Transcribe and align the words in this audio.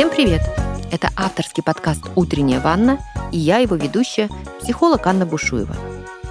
Всем 0.00 0.08
привет! 0.08 0.40
Это 0.90 1.10
авторский 1.14 1.62
подкаст 1.62 2.10
«Утренняя 2.16 2.58
ванна» 2.58 3.00
и 3.32 3.38
я, 3.38 3.58
его 3.58 3.76
ведущая, 3.76 4.30
психолог 4.58 5.06
Анна 5.06 5.26
Бушуева. 5.26 5.76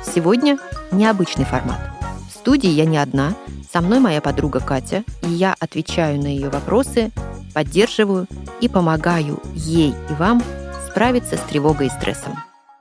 Сегодня 0.04 0.58
необычный 0.92 1.46
формат. 1.46 1.80
В 2.28 2.32
студии 2.32 2.72
я 2.72 2.86
не 2.86 2.98
одна, 2.98 3.36
со 3.72 3.82
мной 3.82 4.00
моя 4.00 4.22
подруга 4.22 4.60
Катя, 4.60 5.04
и 5.22 5.30
я 5.30 5.56
отвечаю 5.60 6.20
на 6.20 6.26
ее 6.26 6.50
вопросы, 6.50 7.12
поддерживаю 7.54 8.26
и 8.60 8.68
помогаю 8.68 9.40
ей 9.54 9.92
и 9.92 10.14
вам 10.16 10.42
справиться 10.90 11.38
с 11.38 11.42
тревогой 11.42 11.88
и 11.88 11.92
стрессом. 11.92 12.40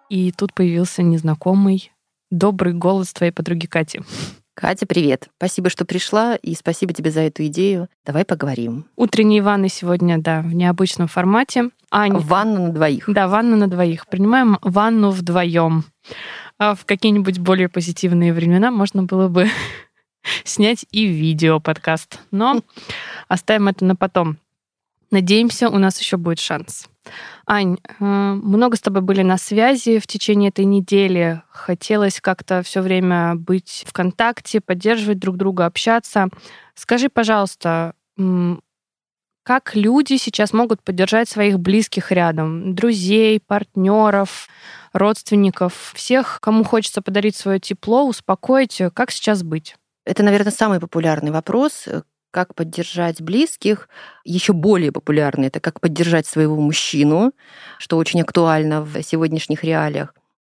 И 0.09 0.33
тут 0.33 0.55
появился 0.55 1.03
незнакомый 1.03 1.93
добрый 2.31 2.73
голос 2.73 3.13
твоей 3.13 3.33
подруги 3.33 3.67
Кати. 3.67 4.01
Катя, 4.61 4.87
привет. 4.87 5.29
Спасибо, 5.37 5.71
что 5.71 5.85
пришла, 5.85 6.35
и 6.35 6.53
спасибо 6.57 6.93
тебе 6.93 7.13
за 7.13 7.21
эту 7.21 7.47
идею. 7.47 7.89
Давай 8.05 8.25
поговорим. 8.25 8.87
Утренние 8.97 9.41
ванны 9.41 9.69
сегодня, 9.69 10.19
да, 10.19 10.41
в 10.41 10.53
необычном 10.53 11.07
формате. 11.07 11.71
Аня. 11.93 12.19
Ванна 12.19 12.67
на 12.67 12.73
двоих. 12.73 13.05
Да, 13.07 13.29
ванна 13.29 13.55
на 13.55 13.69
двоих. 13.69 14.09
Принимаем 14.09 14.59
ванну 14.61 15.11
вдвоем. 15.11 15.85
А 16.59 16.75
в 16.75 16.85
какие-нибудь 16.87 17.39
более 17.39 17.69
позитивные 17.69 18.33
времена 18.33 18.73
можно 18.73 19.05
было 19.05 19.29
бы 19.29 19.47
снять 20.43 20.87
и 20.91 21.07
видео 21.07 21.61
подкаст. 21.61 22.19
Но 22.33 22.61
оставим 23.29 23.69
это 23.69 23.85
на 23.85 23.95
потом. 23.95 24.39
Надеемся, 25.11 25.71
у 25.71 25.79
нас 25.79 25.99
еще 26.01 26.17
будет 26.19 26.39
шанс. 26.39 26.89
Ань, 27.47 27.79
э, 27.85 28.05
много 28.05 28.77
с 28.77 28.81
тобой 28.81 29.01
были 29.01 29.23
на 29.23 29.39
связи 29.39 29.99
в 29.99 30.07
течение 30.07 30.51
этой 30.51 30.67
недели. 30.67 31.43
Хотелось 31.49 32.21
как-то 32.21 32.63
все 32.63 32.83
время 32.83 33.35
быть 33.35 33.85
в 33.87 33.93
контакте, 33.93 34.61
поддерживать 34.61 35.19
друг 35.19 35.37
друга, 35.37 35.65
общаться. 35.65 36.29
Скажи, 36.75 37.09
пожалуйста, 37.09 37.95
как 39.45 39.75
люди 39.75 40.19
сейчас 40.19 40.53
могут 40.53 40.83
поддержать 40.83 41.29
своих 41.31 41.59
близких 41.59 42.13
рядом, 42.13 42.75
друзей, 42.75 43.41
партнеров, 43.41 44.49
родственников, 44.93 45.93
всех, 45.95 46.39
кому 46.43 46.65
хочется 46.65 47.01
подарить 47.01 47.35
свое 47.35 47.59
тепло, 47.59 48.07
успокоить, 48.07 48.83
как 48.93 49.11
сейчас 49.11 49.43
быть? 49.43 49.77
Это, 50.05 50.23
наверное, 50.23 50.53
самый 50.53 50.81
популярный 50.81 51.31
вопрос, 51.31 51.89
как 52.31 52.55
поддержать 52.55 53.21
близких. 53.21 53.89
Еще 54.25 54.53
более 54.53 54.93
популярно 54.93 55.45
это 55.47 55.61
как 55.61 55.81
поддержать 55.81 56.27
своего 56.27 56.57
мужчину, 56.57 57.33
что 57.79 57.97
очень 57.97 58.21
актуально 58.23 58.83
в 58.83 59.03
сегодняшних 59.03 59.65
реалиях. 59.65 60.15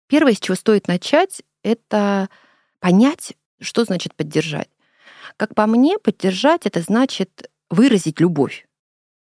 Первое, 0.08 0.34
с 0.34 0.40
чего 0.40 0.56
стоит 0.56 0.88
начать, 0.88 1.44
это 1.64 2.30
понять, 2.80 3.34
что 3.62 3.84
значит 3.84 4.16
поддержать. 4.16 4.70
Как 5.38 5.56
по 5.56 5.68
мне, 5.68 5.98
поддержать 6.00 6.66
это 6.66 6.82
значит 6.82 7.50
выразить 7.70 8.20
любовь. 8.20 8.66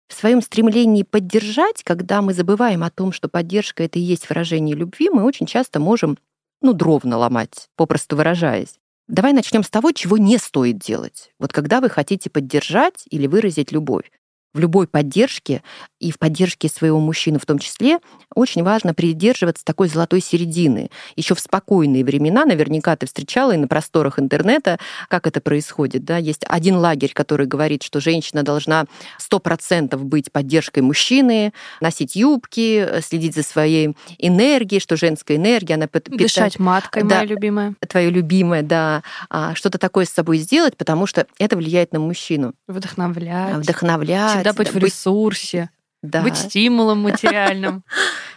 В 0.08 0.14
своем 0.14 0.42
стремлении 0.42 1.02
поддержать, 1.02 1.82
когда 1.82 2.20
мы 2.20 2.34
забываем 2.34 2.84
о 2.84 2.90
том, 2.90 3.12
что 3.12 3.28
поддержка 3.28 3.82
это 3.82 3.98
и 3.98 4.02
есть 4.02 4.28
выражение 4.28 4.76
любви, 4.76 5.08
мы 5.08 5.24
очень 5.24 5.46
часто 5.46 5.80
можем 5.80 6.18
ну, 6.60 6.72
дров 6.72 7.04
наломать, 7.04 7.68
попросту 7.76 8.16
выражаясь. 8.16 8.78
Давай 9.08 9.32
начнем 9.32 9.62
с 9.62 9.70
того, 9.70 9.92
чего 9.92 10.16
не 10.16 10.38
стоит 10.38 10.78
делать. 10.78 11.32
Вот 11.38 11.52
когда 11.52 11.80
вы 11.80 11.90
хотите 11.90 12.30
поддержать 12.30 13.04
или 13.10 13.26
выразить 13.26 13.70
любовь 13.70 14.10
в 14.54 14.60
любой 14.60 14.86
поддержке 14.86 15.62
и 15.98 16.12
в 16.12 16.18
поддержке 16.18 16.68
своего 16.68 17.00
мужчины 17.00 17.38
в 17.38 17.46
том 17.46 17.58
числе, 17.58 17.98
очень 18.34 18.62
важно 18.62 18.94
придерживаться 18.94 19.64
такой 19.64 19.88
золотой 19.88 20.20
середины. 20.20 20.90
Еще 21.16 21.34
в 21.34 21.40
спокойные 21.40 22.04
времена, 22.04 22.44
наверняка 22.44 22.94
ты 22.96 23.06
встречала 23.06 23.52
и 23.52 23.56
на 23.56 23.66
просторах 23.66 24.18
интернета, 24.18 24.78
как 25.08 25.26
это 25.26 25.40
происходит. 25.40 26.04
Да? 26.04 26.16
Есть 26.18 26.44
один 26.48 26.76
лагерь, 26.76 27.12
который 27.12 27.46
говорит, 27.46 27.82
что 27.82 28.00
женщина 28.00 28.42
должна 28.42 28.84
100% 29.18 29.96
быть 29.98 30.30
поддержкой 30.30 30.80
мужчины, 30.80 31.52
носить 31.80 32.14
юбки, 32.14 33.00
следить 33.02 33.34
за 33.34 33.42
своей 33.42 33.96
энергией, 34.18 34.80
что 34.80 34.96
женская 34.96 35.36
энергия, 35.36 35.74
она 35.74 35.88
питает... 35.88 36.18
Дышать 36.18 36.58
маткой, 36.58 37.02
да, 37.02 37.16
моя 37.16 37.24
любимая. 37.26 37.74
Твоя 37.88 38.10
любимая, 38.10 38.62
да. 38.62 39.02
А, 39.30 39.54
что-то 39.54 39.78
такое 39.78 40.04
с 40.04 40.10
собой 40.10 40.38
сделать, 40.38 40.76
потому 40.76 41.06
что 41.06 41.26
это 41.38 41.56
влияет 41.56 41.92
на 41.92 41.98
мужчину. 41.98 42.54
Вдохновлять. 42.68 43.56
Вдохновлять 43.56 44.43
Всегда 44.52 44.64
быть 44.64 44.72
в 44.72 44.78
ресурсе, 44.78 45.70
да. 46.02 46.22
быть 46.22 46.36
стимулом 46.36 47.02
материальным. 47.02 47.84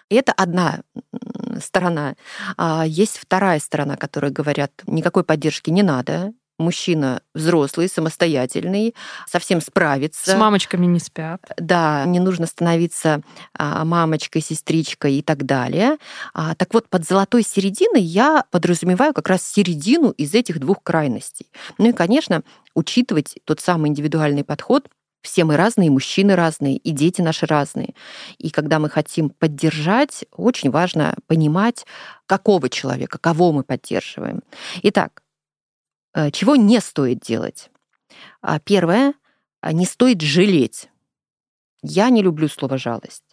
И 0.09 0.15
это 0.15 0.31
одна 0.33 0.81
сторона. 1.61 2.15
А 2.57 2.85
есть 2.85 3.17
вторая 3.17 3.59
сторона, 3.59 3.97
которая 3.97 4.31
говорят, 4.31 4.71
никакой 4.85 5.23
поддержки 5.23 5.69
не 5.69 5.83
надо, 5.83 6.33
мужчина 6.59 7.21
взрослый, 7.33 7.87
самостоятельный, 7.87 8.95
совсем 9.27 9.61
справится. 9.61 10.31
С 10.31 10.35
мамочками 10.35 10.85
не 10.85 10.99
спят. 10.99 11.41
Да, 11.57 12.03
не 12.05 12.19
нужно 12.19 12.47
становиться 12.47 13.21
а, 13.57 13.85
мамочкой, 13.85 14.41
сестричкой 14.41 15.15
и 15.15 15.21
так 15.21 15.45
далее. 15.45 15.97
А, 16.33 16.55
так 16.55 16.73
вот, 16.73 16.89
под 16.89 17.05
золотой 17.05 17.43
серединой 17.43 18.01
я 18.01 18.43
подразумеваю 18.51 19.13
как 19.13 19.29
раз 19.29 19.43
середину 19.43 20.11
из 20.11 20.33
этих 20.33 20.59
двух 20.59 20.81
крайностей. 20.81 21.47
Ну 21.77 21.89
и, 21.89 21.93
конечно, 21.93 22.41
учитывать 22.73 23.37
тот 23.45 23.59
самый 23.59 23.89
индивидуальный 23.89 24.43
подход, 24.43 24.87
все 25.21 25.43
мы 25.43 25.57
разные, 25.57 25.89
мужчины 25.89 26.35
разные, 26.35 26.77
и 26.77 26.91
дети 26.91 27.21
наши 27.21 27.45
разные. 27.45 27.93
И 28.37 28.49
когда 28.49 28.79
мы 28.79 28.89
хотим 28.89 29.29
поддержать, 29.29 30.25
очень 30.31 30.71
важно 30.71 31.15
понимать, 31.27 31.85
какого 32.25 32.69
человека, 32.69 33.17
кого 33.17 33.51
мы 33.51 33.63
поддерживаем. 33.63 34.41
Итак, 34.83 35.23
э, 36.13 36.31
чего 36.31 36.55
не 36.55 36.79
стоит 36.79 37.19
делать? 37.19 37.69
А, 38.41 38.59
первое, 38.59 39.13
а, 39.61 39.73
не 39.73 39.85
стоит 39.85 40.21
жалеть. 40.21 40.89
Я 41.81 42.09
не 42.09 42.21
люблю 42.21 42.47
слово 42.47 42.77
жалость. 42.77 43.23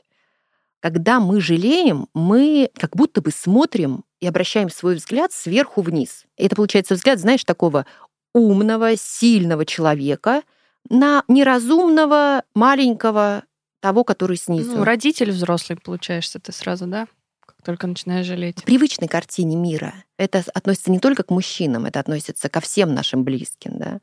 Когда 0.80 1.18
мы 1.18 1.40
жалеем, 1.40 2.08
мы 2.12 2.70
как 2.76 2.94
будто 2.94 3.22
бы 3.22 3.30
смотрим 3.30 4.04
и 4.20 4.26
обращаем 4.26 4.68
свой 4.68 4.96
взгляд 4.96 5.32
сверху 5.32 5.80
вниз. 5.80 6.26
Это 6.36 6.56
получается 6.56 6.94
взгляд, 6.94 7.18
знаешь, 7.18 7.44
такого 7.44 7.86
умного, 8.34 8.96
сильного 8.96 9.64
человека, 9.64 10.42
на 10.88 11.24
неразумного 11.28 12.44
маленького 12.54 13.44
того, 13.80 14.04
который 14.04 14.36
снизу. 14.36 14.76
Ну, 14.76 14.84
родитель 14.84 15.30
взрослый 15.30 15.78
получаешься 15.78 16.38
ты 16.38 16.52
сразу, 16.52 16.86
да? 16.86 17.06
Как 17.44 17.56
только 17.62 17.86
начинаешь 17.86 18.26
жалеть. 18.26 18.60
В 18.60 18.64
привычной 18.64 19.08
картине 19.08 19.56
мира 19.56 19.94
это 20.16 20.42
относится 20.54 20.90
не 20.90 20.98
только 20.98 21.22
к 21.22 21.30
мужчинам, 21.30 21.84
это 21.84 22.00
относится 22.00 22.48
ко 22.48 22.60
всем 22.60 22.94
нашим 22.94 23.24
близким. 23.24 23.78
Да? 23.78 24.00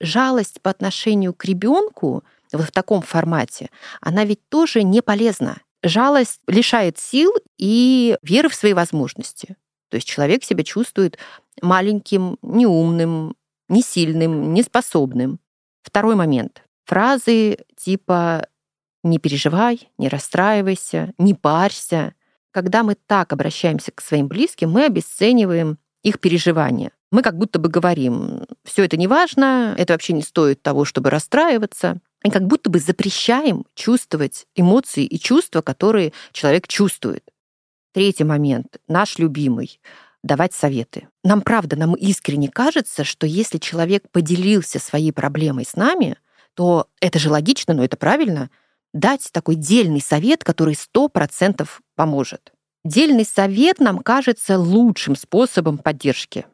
Жалость 0.00 0.60
по 0.60 0.70
отношению 0.70 1.32
к 1.32 1.44
ребенку 1.44 2.24
вот 2.52 2.68
в 2.68 2.72
таком 2.72 3.00
формате, 3.00 3.70
она 4.00 4.24
ведь 4.24 4.46
тоже 4.48 4.82
не 4.82 5.00
полезна. 5.00 5.58
Жалость 5.82 6.40
лишает 6.46 6.98
сил 6.98 7.32
и 7.58 8.16
веры 8.22 8.48
в 8.48 8.54
свои 8.54 8.72
возможности. 8.72 9.56
То 9.88 9.96
есть 9.96 10.06
человек 10.06 10.44
себя 10.44 10.62
чувствует 10.62 11.18
маленьким, 11.60 12.38
неумным, 12.42 13.34
несильным, 13.68 14.54
неспособным. 14.54 15.40
Второй 15.82 16.14
момент. 16.14 16.62
Фразы 16.84 17.58
типа 17.76 18.46
«не 19.02 19.18
переживай», 19.18 19.90
«не 19.98 20.08
расстраивайся», 20.08 21.12
«не 21.18 21.34
парься». 21.34 22.14
Когда 22.50 22.82
мы 22.82 22.94
так 22.94 23.32
обращаемся 23.32 23.92
к 23.92 24.00
своим 24.00 24.28
близким, 24.28 24.70
мы 24.70 24.84
обесцениваем 24.84 25.78
их 26.02 26.20
переживания. 26.20 26.92
Мы 27.10 27.22
как 27.22 27.36
будто 27.36 27.58
бы 27.58 27.68
говорим, 27.68 28.46
все 28.64 28.84
это 28.84 28.96
не 28.96 29.06
важно, 29.06 29.74
это 29.78 29.94
вообще 29.94 30.12
не 30.12 30.22
стоит 30.22 30.62
того, 30.62 30.84
чтобы 30.84 31.10
расстраиваться. 31.10 32.00
И 32.24 32.30
как 32.30 32.46
будто 32.46 32.70
бы 32.70 32.78
запрещаем 32.78 33.64
чувствовать 33.74 34.46
эмоции 34.54 35.04
и 35.04 35.18
чувства, 35.18 35.60
которые 35.60 36.12
человек 36.32 36.68
чувствует. 36.68 37.24
Третий 37.92 38.24
момент, 38.24 38.78
наш 38.88 39.18
любимый 39.18 39.80
давать 40.22 40.54
советы. 40.54 41.08
Нам 41.24 41.42
правда, 41.42 41.76
нам 41.76 41.94
искренне 41.94 42.48
кажется, 42.48 43.04
что 43.04 43.26
если 43.26 43.58
человек 43.58 44.08
поделился 44.10 44.78
своей 44.78 45.12
проблемой 45.12 45.64
с 45.64 45.74
нами, 45.74 46.16
то 46.54 46.86
это 47.00 47.18
же 47.18 47.30
логично, 47.30 47.74
но 47.74 47.84
это 47.84 47.96
правильно, 47.96 48.50
дать 48.92 49.28
такой 49.32 49.56
дельный 49.56 50.00
совет, 50.00 50.44
который 50.44 50.74
сто 50.74 51.08
процентов 51.08 51.80
поможет. 51.96 52.52
Дельный 52.84 53.24
совет 53.24 53.80
нам 53.80 53.98
кажется 53.98 54.58
лучшим 54.58 55.16
способом 55.16 55.78
поддержки. 55.78 56.46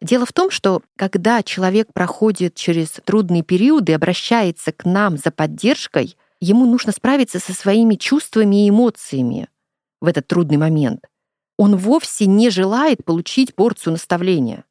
Дело 0.00 0.26
в 0.26 0.32
том, 0.32 0.50
что 0.50 0.82
когда 0.96 1.42
человек 1.42 1.92
проходит 1.92 2.54
через 2.54 2.90
трудные 3.04 3.42
периоды 3.42 3.92
и 3.92 3.94
обращается 3.94 4.72
к 4.72 4.84
нам 4.84 5.16
за 5.16 5.30
поддержкой, 5.30 6.16
ему 6.40 6.66
нужно 6.66 6.92
справиться 6.92 7.38
со 7.38 7.52
своими 7.52 7.94
чувствами 7.94 8.66
и 8.66 8.70
эмоциями 8.70 9.48
в 10.00 10.06
этот 10.06 10.26
трудный 10.26 10.58
момент 10.58 11.06
он 11.56 11.76
вовсе 11.76 12.26
не 12.26 12.50
желает 12.50 13.04
получить 13.04 13.54
порцию 13.54 13.92
наставления. 13.92 14.64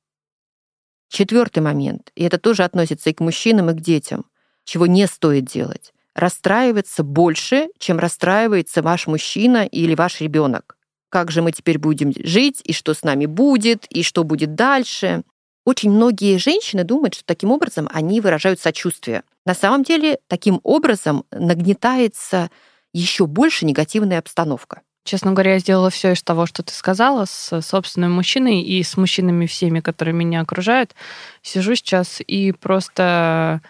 Четвертый 1.09 1.59
момент, 1.59 2.11
и 2.15 2.23
это 2.23 2.37
тоже 2.37 2.63
относится 2.63 3.09
и 3.09 3.13
к 3.13 3.19
мужчинам, 3.19 3.69
и 3.69 3.73
к 3.73 3.81
детям, 3.81 4.25
чего 4.63 4.87
не 4.87 5.07
стоит 5.07 5.45
делать. 5.45 5.93
Расстраиваться 6.15 7.03
больше, 7.03 7.69
чем 7.77 7.99
расстраивается 7.99 8.81
ваш 8.81 9.07
мужчина 9.07 9.65
или 9.65 9.95
ваш 9.95 10.21
ребенок. 10.21 10.77
Как 11.09 11.31
же 11.31 11.41
мы 11.41 11.51
теперь 11.51 11.77
будем 11.77 12.11
жить, 12.15 12.61
и 12.63 12.73
что 12.73 12.93
с 12.93 13.03
нами 13.03 13.27
будет, 13.27 13.85
и 13.85 14.03
что 14.03 14.23
будет 14.23 14.55
дальше. 14.55 15.23
Очень 15.65 15.91
многие 15.91 16.37
женщины 16.37 16.83
думают, 16.83 17.13
что 17.13 17.23
таким 17.25 17.51
образом 17.51 17.87
они 17.91 18.19
выражают 18.19 18.59
сочувствие. 18.59 19.23
На 19.45 19.53
самом 19.53 19.83
деле, 19.83 20.19
таким 20.27 20.59
образом 20.63 21.25
нагнетается 21.31 22.49
еще 22.93 23.27
больше 23.27 23.65
негативная 23.65 24.19
обстановка. 24.19 24.81
Честно 25.03 25.33
говоря, 25.33 25.53
я 25.53 25.59
сделала 25.59 25.89
все 25.89 26.13
из 26.13 26.23
того, 26.23 26.45
что 26.45 26.63
ты 26.63 26.73
сказала, 26.73 27.25
с 27.25 27.61
собственным 27.61 28.13
мужчиной 28.13 28.61
и 28.61 28.81
с 28.81 28.95
мужчинами 28.95 29.45
всеми, 29.45 29.81
которые 29.81 30.13
меня 30.13 30.41
окружают. 30.41 30.95
Сижу 31.41 31.75
сейчас 31.75 32.21
и 32.25 32.53
просто 32.53 33.61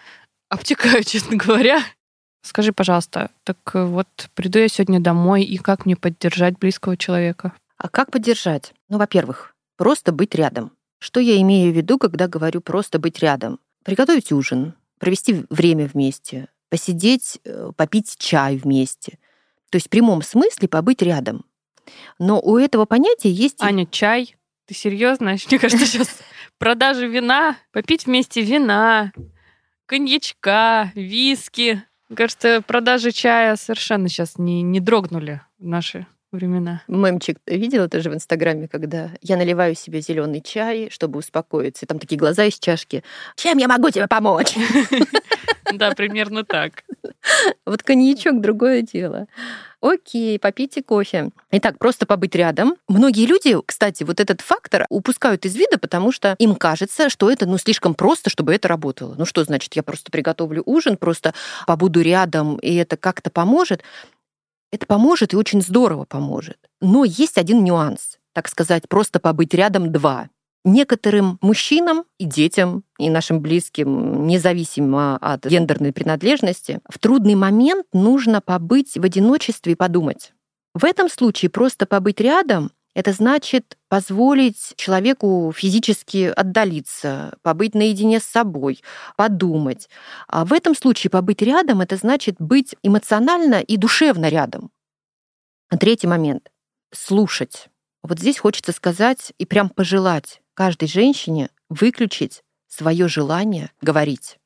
обтекаю, 0.48 1.02
честно 1.06 1.36
говоря. 1.36 1.82
Скажи, 2.42 2.72
пожалуйста, 2.72 3.30
так 3.42 3.56
вот 3.74 4.06
приду 4.34 4.58
я 4.58 4.68
сегодня 4.68 5.00
домой, 5.00 5.44
и 5.44 5.56
как 5.56 5.86
мне 5.86 5.96
поддержать 5.96 6.58
близкого 6.58 6.96
человека? 6.96 7.52
А 7.78 7.88
как 7.88 8.10
поддержать? 8.10 8.72
Ну, 8.88 8.98
во-первых, 8.98 9.54
просто 9.76 10.12
быть 10.12 10.34
рядом. 10.34 10.70
Что 11.00 11.20
я 11.20 11.40
имею 11.40 11.72
в 11.72 11.76
виду, 11.76 11.98
когда 11.98 12.28
говорю 12.28 12.60
просто 12.60 12.98
быть 12.98 13.18
рядом? 13.18 13.58
Приготовить 13.82 14.30
ужин, 14.30 14.74
провести 14.98 15.44
время 15.50 15.86
вместе, 15.86 16.48
посидеть, 16.70 17.40
э, 17.44 17.72
попить 17.76 18.16
чай 18.18 18.56
вместе. 18.56 19.18
То 19.74 19.76
есть 19.78 19.88
в 19.88 19.90
прямом 19.90 20.22
смысле 20.22 20.68
побыть 20.68 21.02
рядом. 21.02 21.44
Но 22.20 22.40
у 22.40 22.58
этого 22.58 22.84
понятия 22.84 23.28
есть... 23.28 23.60
Аня, 23.60 23.86
чай? 23.86 24.36
Ты 24.68 24.74
серьезно? 24.74 25.34
Мне 25.50 25.58
кажется, 25.58 25.84
сейчас 25.84 26.16
продажи 26.58 27.08
вина, 27.08 27.56
попить 27.72 28.06
вместе 28.06 28.40
вина, 28.40 29.10
коньячка, 29.86 30.92
виски. 30.94 31.82
Кажется, 32.14 32.62
продажи 32.64 33.10
чая 33.10 33.56
совершенно 33.56 34.08
сейчас 34.08 34.38
не, 34.38 34.62
не 34.62 34.78
дрогнули 34.78 35.40
в 35.58 35.66
наши 35.66 36.06
времена. 36.30 36.82
Мемчик 36.86 37.38
видела 37.44 37.88
тоже 37.88 38.10
в 38.10 38.14
Инстаграме, 38.14 38.68
когда 38.68 39.10
я 39.22 39.36
наливаю 39.36 39.74
себе 39.74 40.02
зеленый 40.02 40.40
чай, 40.40 40.88
чтобы 40.92 41.18
успокоиться. 41.18 41.84
И 41.84 41.88
там 41.88 41.98
такие 41.98 42.16
глаза 42.16 42.44
из 42.44 42.60
чашки. 42.60 43.02
Чем 43.34 43.58
я 43.58 43.66
могу 43.66 43.90
тебе 43.90 44.06
помочь? 44.06 44.54
Да, 45.72 45.90
примерно 45.92 46.44
так. 46.44 46.83
Вот 47.66 47.82
коньячок 47.82 48.40
другое 48.40 48.82
дело. 48.82 49.26
Окей, 49.80 50.38
попейте 50.38 50.82
кофе. 50.82 51.30
Итак, 51.50 51.78
просто 51.78 52.06
побыть 52.06 52.34
рядом. 52.34 52.76
Многие 52.88 53.26
люди, 53.26 53.54
кстати, 53.66 54.02
вот 54.02 54.18
этот 54.18 54.40
фактор 54.40 54.86
упускают 54.88 55.44
из 55.44 55.54
вида, 55.54 55.78
потому 55.78 56.10
что 56.10 56.36
им 56.38 56.54
кажется, 56.54 57.10
что 57.10 57.30
это 57.30 57.46
ну 57.46 57.58
слишком 57.58 57.94
просто, 57.94 58.30
чтобы 58.30 58.54
это 58.54 58.68
работало. 58.68 59.14
Ну 59.18 59.26
что 59.26 59.44
значит, 59.44 59.74
я 59.74 59.82
просто 59.82 60.10
приготовлю 60.10 60.62
ужин, 60.64 60.96
просто 60.96 61.34
побуду 61.66 62.00
рядом, 62.00 62.56
и 62.56 62.74
это 62.74 62.96
как-то 62.96 63.30
поможет. 63.30 63.82
Это 64.72 64.86
поможет 64.86 65.34
и 65.34 65.36
очень 65.36 65.60
здорово 65.60 66.04
поможет. 66.04 66.56
Но 66.80 67.04
есть 67.04 67.38
один 67.38 67.62
нюанс, 67.62 68.18
так 68.32 68.48
сказать, 68.48 68.88
просто 68.88 69.20
побыть 69.20 69.54
рядом 69.54 69.92
два 69.92 70.30
некоторым 70.64 71.38
мужчинам 71.40 72.04
и 72.18 72.24
детям, 72.24 72.84
и 72.98 73.10
нашим 73.10 73.40
близким, 73.40 74.26
независимо 74.26 75.16
от 75.18 75.46
гендерной 75.46 75.92
принадлежности, 75.92 76.80
в 76.88 76.98
трудный 76.98 77.34
момент 77.34 77.86
нужно 77.92 78.40
побыть 78.40 78.96
в 78.96 79.04
одиночестве 79.04 79.72
и 79.72 79.76
подумать. 79.76 80.32
В 80.74 80.84
этом 80.84 81.08
случае 81.08 81.50
просто 81.50 81.86
побыть 81.86 82.20
рядом 82.20 82.72
это 82.94 83.12
значит 83.12 83.76
позволить 83.88 84.74
человеку 84.76 85.52
физически 85.54 86.32
отдалиться, 86.34 87.36
побыть 87.42 87.74
наедине 87.74 88.20
с 88.20 88.24
собой, 88.24 88.82
подумать. 89.16 89.88
А 90.28 90.44
в 90.44 90.52
этом 90.52 90.76
случае 90.76 91.10
побыть 91.10 91.42
рядом 91.42 91.80
это 91.80 91.96
значит 91.96 92.36
быть 92.38 92.76
эмоционально 92.82 93.60
и 93.60 93.76
душевно 93.76 94.28
рядом. 94.28 94.70
Третий 95.80 96.06
момент 96.06 96.52
слушать. 96.92 97.68
Вот 98.02 98.20
здесь 98.20 98.38
хочется 98.38 98.70
сказать 98.70 99.32
и 99.38 99.46
прям 99.46 99.70
пожелать 99.70 100.40
каждой 100.54 100.88
женщине 100.88 101.50
выключить 101.68 102.42
свое 102.68 103.08
желание 103.08 103.70
говорить. 103.80 104.38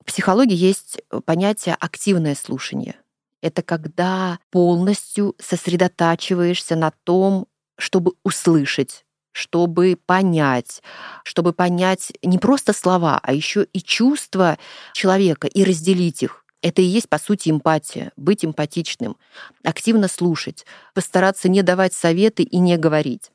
В 0.00 0.04
психологии 0.04 0.54
есть 0.54 1.00
понятие 1.24 1.76
активное 1.78 2.34
слушание. 2.34 2.96
Это 3.42 3.62
когда 3.62 4.38
полностью 4.50 5.34
сосредотачиваешься 5.38 6.76
на 6.76 6.92
том, 7.04 7.46
чтобы 7.78 8.12
услышать, 8.22 9.04
чтобы 9.32 9.98
понять, 10.06 10.82
чтобы 11.24 11.52
понять 11.52 12.12
не 12.22 12.38
просто 12.38 12.72
слова, 12.72 13.20
а 13.22 13.32
еще 13.32 13.64
и 13.72 13.80
чувства 13.80 14.58
человека 14.94 15.46
и 15.46 15.64
разделить 15.64 16.22
их. 16.22 16.44
Это 16.62 16.82
и 16.82 16.86
есть, 16.86 17.08
по 17.08 17.18
сути, 17.18 17.50
эмпатия. 17.50 18.12
Быть 18.16 18.44
эмпатичным, 18.44 19.16
активно 19.62 20.08
слушать, 20.08 20.64
постараться 20.94 21.48
не 21.48 21.62
давать 21.62 21.92
советы 21.92 22.42
и 22.42 22.58
не 22.58 22.76
говорить. 22.78 23.30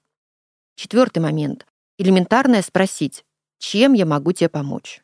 Четвертый 0.75 1.19
момент 1.19 1.65
элементарное 2.01 2.61
спросить, 2.61 3.23
чем 3.59 3.93
я 3.93 4.05
могу 4.05 4.31
тебе 4.31 4.49
помочь. 4.49 5.01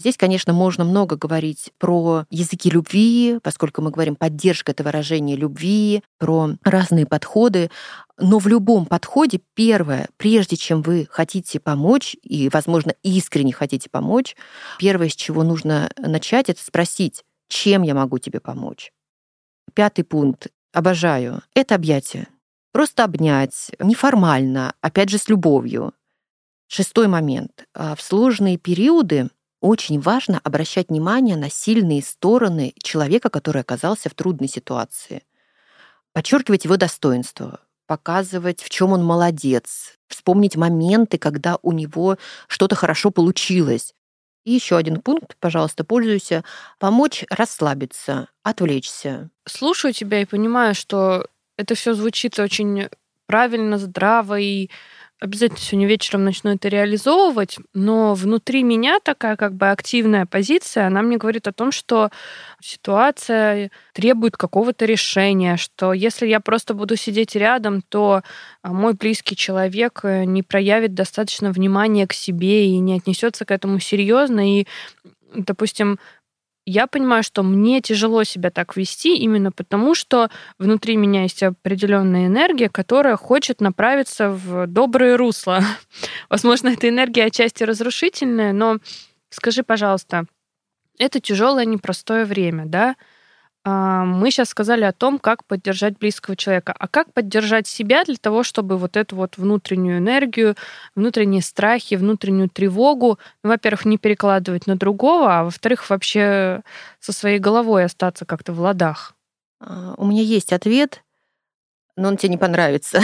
Здесь, 0.00 0.16
конечно, 0.16 0.54
можно 0.54 0.82
много 0.84 1.16
говорить 1.16 1.72
про 1.78 2.24
языки 2.30 2.70
любви, 2.70 3.38
поскольку 3.42 3.82
мы 3.82 3.90
говорим 3.90 4.16
поддержка 4.16 4.72
это 4.72 4.82
выражение 4.82 5.36
любви, 5.36 6.02
про 6.18 6.52
разные 6.64 7.04
подходы. 7.04 7.70
Но 8.16 8.38
в 8.38 8.46
любом 8.46 8.86
подходе 8.86 9.42
первое, 9.54 10.08
прежде 10.16 10.56
чем 10.56 10.80
вы 10.80 11.06
хотите 11.10 11.60
помочь, 11.60 12.16
и, 12.22 12.48
возможно, 12.48 12.94
искренне 13.02 13.52
хотите 13.52 13.90
помочь, 13.90 14.36
первое, 14.78 15.10
с 15.10 15.14
чего 15.14 15.42
нужно 15.42 15.90
начать, 15.98 16.48
это 16.48 16.62
спросить, 16.62 17.22
чем 17.48 17.82
я 17.82 17.94
могу 17.94 18.18
тебе 18.18 18.40
помочь. 18.40 18.92
Пятый 19.74 20.04
пункт. 20.04 20.46
Обожаю. 20.72 21.42
Это 21.54 21.74
объятие. 21.74 22.26
Просто 22.72 23.04
обнять, 23.04 23.72
неформально, 23.80 24.74
опять 24.80 25.10
же, 25.10 25.18
с 25.18 25.28
любовью. 25.28 25.92
Шестой 26.72 27.08
момент. 27.08 27.64
А, 27.74 27.96
в 27.96 28.00
сложные 28.00 28.56
периоды 28.56 29.28
очень 29.60 29.98
важно 29.98 30.40
обращать 30.44 30.88
внимание 30.88 31.36
на 31.36 31.50
сильные 31.50 32.00
стороны 32.00 32.74
человека, 32.80 33.28
который 33.28 33.62
оказался 33.62 34.08
в 34.08 34.14
трудной 34.14 34.46
ситуации. 34.46 35.24
Подчеркивать 36.12 36.64
его 36.64 36.76
достоинство, 36.76 37.58
показывать, 37.88 38.62
в 38.62 38.70
чем 38.70 38.92
он 38.92 39.04
молодец, 39.04 39.96
вспомнить 40.06 40.54
моменты, 40.54 41.18
когда 41.18 41.58
у 41.62 41.72
него 41.72 42.18
что-то 42.46 42.76
хорошо 42.76 43.10
получилось. 43.10 43.92
И 44.44 44.52
еще 44.52 44.76
один 44.76 45.00
пункт, 45.00 45.36
пожалуйста, 45.40 45.82
пользуйся. 45.82 46.44
Помочь 46.78 47.24
расслабиться, 47.30 48.28
отвлечься. 48.44 49.30
Слушаю 49.44 49.92
тебя 49.92 50.22
и 50.22 50.24
понимаю, 50.24 50.76
что 50.76 51.26
это 51.58 51.74
все 51.74 51.94
звучит 51.94 52.38
очень 52.38 52.88
правильно, 53.26 53.76
здраво 53.78 54.38
и 54.38 54.70
обязательно 55.20 55.60
сегодня 55.60 55.86
вечером 55.86 56.24
начну 56.24 56.54
это 56.54 56.68
реализовывать, 56.68 57.58
но 57.74 58.14
внутри 58.14 58.62
меня 58.62 58.98
такая 59.02 59.36
как 59.36 59.54
бы 59.54 59.70
активная 59.70 60.24
позиция, 60.26 60.86
она 60.86 61.02
мне 61.02 61.18
говорит 61.18 61.46
о 61.46 61.52
том, 61.52 61.70
что 61.72 62.10
ситуация 62.60 63.70
требует 63.92 64.36
какого-то 64.36 64.86
решения, 64.86 65.56
что 65.56 65.92
если 65.92 66.26
я 66.26 66.40
просто 66.40 66.72
буду 66.72 66.96
сидеть 66.96 67.36
рядом, 67.36 67.82
то 67.82 68.22
а, 68.62 68.72
мой 68.72 68.94
близкий 68.94 69.36
человек 69.36 70.00
э, 70.02 70.24
не 70.24 70.42
проявит 70.42 70.94
достаточно 70.94 71.52
внимания 71.52 72.06
к 72.06 72.14
себе 72.14 72.66
и 72.66 72.78
не 72.78 72.96
отнесется 72.96 73.44
к 73.44 73.50
этому 73.50 73.78
серьезно, 73.78 74.60
и 74.60 74.66
допустим, 75.34 75.98
я 76.70 76.86
понимаю, 76.86 77.22
что 77.22 77.42
мне 77.42 77.80
тяжело 77.80 78.22
себя 78.24 78.50
так 78.50 78.76
вести 78.76 79.16
именно 79.16 79.50
потому, 79.50 79.94
что 79.94 80.30
внутри 80.58 80.96
меня 80.96 81.22
есть 81.22 81.42
определенная 81.42 82.26
энергия, 82.26 82.68
которая 82.68 83.16
хочет 83.16 83.60
направиться 83.60 84.30
в 84.30 84.66
доброе 84.66 85.16
русло. 85.16 85.62
Возможно, 86.30 86.68
эта 86.68 86.88
энергия 86.88 87.24
отчасти 87.24 87.64
разрушительная, 87.64 88.52
но 88.52 88.78
скажи, 89.30 89.62
пожалуйста, 89.64 90.26
это 90.98 91.18
тяжелое, 91.18 91.64
непростое 91.64 92.24
время, 92.24 92.66
да? 92.66 92.94
А, 93.62 94.04
мы 94.04 94.30
сейчас 94.30 94.48
сказали 94.48 94.84
о 94.84 94.92
том, 94.92 95.18
как 95.18 95.44
поддержать 95.44 95.98
близкого 95.98 96.36
человека. 96.36 96.74
А 96.78 96.88
как 96.88 97.12
поддержать 97.12 97.66
себя 97.66 98.04
для 98.04 98.16
того, 98.16 98.42
чтобы 98.42 98.78
вот 98.78 98.96
эту 98.96 99.16
вот 99.16 99.36
внутреннюю 99.36 99.98
энергию, 99.98 100.56
внутренние 100.94 101.42
страхи, 101.42 101.94
внутреннюю 101.94 102.48
тревогу, 102.48 103.18
ну, 103.44 103.50
во-первых, 103.50 103.84
не 103.84 103.98
перекладывать 103.98 104.66
на 104.66 104.76
другого, 104.76 105.40
а 105.40 105.44
во-вторых, 105.44 105.88
вообще 105.90 106.62
со 107.00 107.12
своей 107.12 107.38
головой 107.38 107.84
остаться 107.84 108.24
как-то 108.24 108.52
в 108.54 108.60
ладах? 108.60 109.14
А, 109.60 109.94
у 109.98 110.06
меня 110.06 110.22
есть 110.22 110.52
ответ, 110.54 111.04
но 111.96 112.08
он 112.08 112.16
тебе 112.16 112.30
не 112.30 112.38
понравится. 112.38 113.00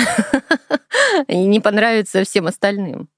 И 1.29 1.37
не 1.45 1.61
понравится 1.61 2.25
всем 2.25 2.47
остальным. 2.47 3.09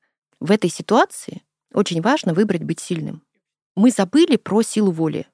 В 0.40 0.50
этой 0.50 0.71
ситуации 0.71 1.42
очень 1.73 2.00
важно 2.00 2.35
выбрать 2.35 2.64
быть 2.64 2.80
сильным. 2.80 3.23
Мы 3.76 3.90
забыли 3.90 4.37
про 4.37 4.62
силу 4.62 4.90
воли 4.90 5.26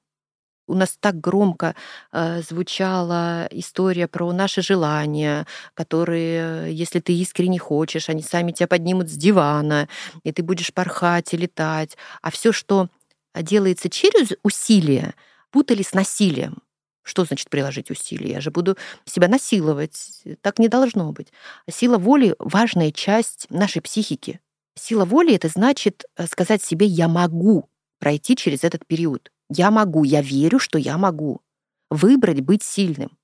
у 0.67 0.73
нас 0.73 0.97
так 0.99 1.19
громко 1.19 1.75
э, 2.11 2.41
звучала 2.41 3.47
история 3.51 4.07
про 4.07 4.31
наши 4.31 4.61
желания, 4.61 5.45
которые, 5.73 6.73
если 6.73 6.99
ты 6.99 7.13
искренне 7.13 7.59
хочешь, 7.59 8.09
они 8.09 8.23
сами 8.23 8.51
тебя 8.51 8.67
поднимут 8.67 9.09
с 9.09 9.13
дивана, 9.13 9.87
и 10.23 10.31
ты 10.31 10.43
будешь 10.43 10.73
порхать 10.73 11.33
и 11.33 11.37
летать. 11.37 11.97
А 12.21 12.31
все, 12.31 12.51
что 12.51 12.89
делается 13.35 13.89
через 13.89 14.33
усилие, 14.43 15.13
путали 15.51 15.83
с 15.83 15.93
насилием. 15.93 16.61
Что 17.03 17.23
значит 17.23 17.49
приложить 17.51 17.91
усилия? 17.91 18.31
Я 18.31 18.41
же 18.41 18.49
буду 18.49 18.77
себя 19.05 19.27
насиловать. 19.27 20.23
Так 20.41 20.57
не 20.57 20.67
должно 20.67 21.11
быть. 21.11 21.31
Сила 21.69 21.99
воли— 21.99 22.35
важная 22.39 22.91
часть 22.91 23.45
нашей 23.51 23.83
психики. 23.83 24.39
Сила 24.73 25.05
воли— 25.05 25.33
это 25.35 25.47
значит 25.47 26.05
э, 26.17 26.25
сказать 26.25 26.63
себе 26.63 26.87
«я 26.87 27.07
могу 27.07 27.69
пройти 27.99 28.35
через 28.35 28.63
этот 28.63 28.87
период». 28.87 29.31
Я 29.49 29.71
могу, 29.71 30.03
я 30.03 30.21
верю, 30.21 30.59
что 30.59 30.77
я 30.77 30.97
могу. 30.97 31.41
Выбрать 31.89 32.41
быть 32.41 32.63
сильным. 32.63 33.17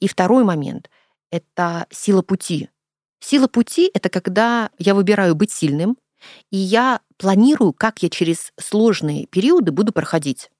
И 0.00 0.08
второй 0.08 0.44
момент— 0.44 0.90
это 1.30 1.86
сила 1.90 2.22
пути. 2.22 2.70
Сила 3.20 3.48
пути— 3.48 3.90
это 3.94 4.08
когда 4.08 4.70
я 4.78 4.94
выбираю 4.94 5.34
быть 5.34 5.52
сильным, 5.52 5.98
и 6.50 6.56
я 6.56 7.00
планирую, 7.16 7.72
как 7.72 8.02
я 8.02 8.08
через 8.08 8.52
сложные 8.58 9.26
периоды 9.26 9.72
буду 9.72 9.92
проходить. 9.92 10.50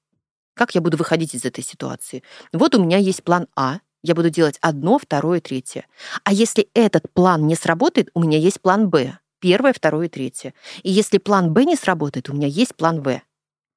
Как 0.54 0.74
я 0.74 0.80
буду 0.80 0.96
выходить 0.96 1.34
из 1.34 1.44
этой 1.44 1.64
ситуации? 1.64 2.22
Вот 2.52 2.74
у 2.74 2.82
меня 2.82 2.98
есть 2.98 3.22
план 3.22 3.46
А, 3.56 3.80
я 4.02 4.14
буду 4.14 4.30
делать 4.30 4.58
одно, 4.60 4.98
второе, 4.98 5.40
третье. 5.40 5.86
А 6.24 6.32
если 6.32 6.68
этот 6.74 7.10
план 7.12 7.46
не 7.46 7.54
сработает, 7.54 8.10
у 8.14 8.20
меня 8.20 8.38
есть 8.38 8.60
план 8.60 8.90
Б. 8.90 9.18
Первое, 9.40 9.72
второе, 9.72 10.08
третье. 10.08 10.54
И 10.82 10.90
если 10.90 11.18
план 11.18 11.52
Б 11.52 11.64
не 11.64 11.76
сработает, 11.76 12.28
у 12.28 12.34
меня 12.34 12.48
есть 12.48 12.74
план 12.74 13.00
В. 13.00 13.22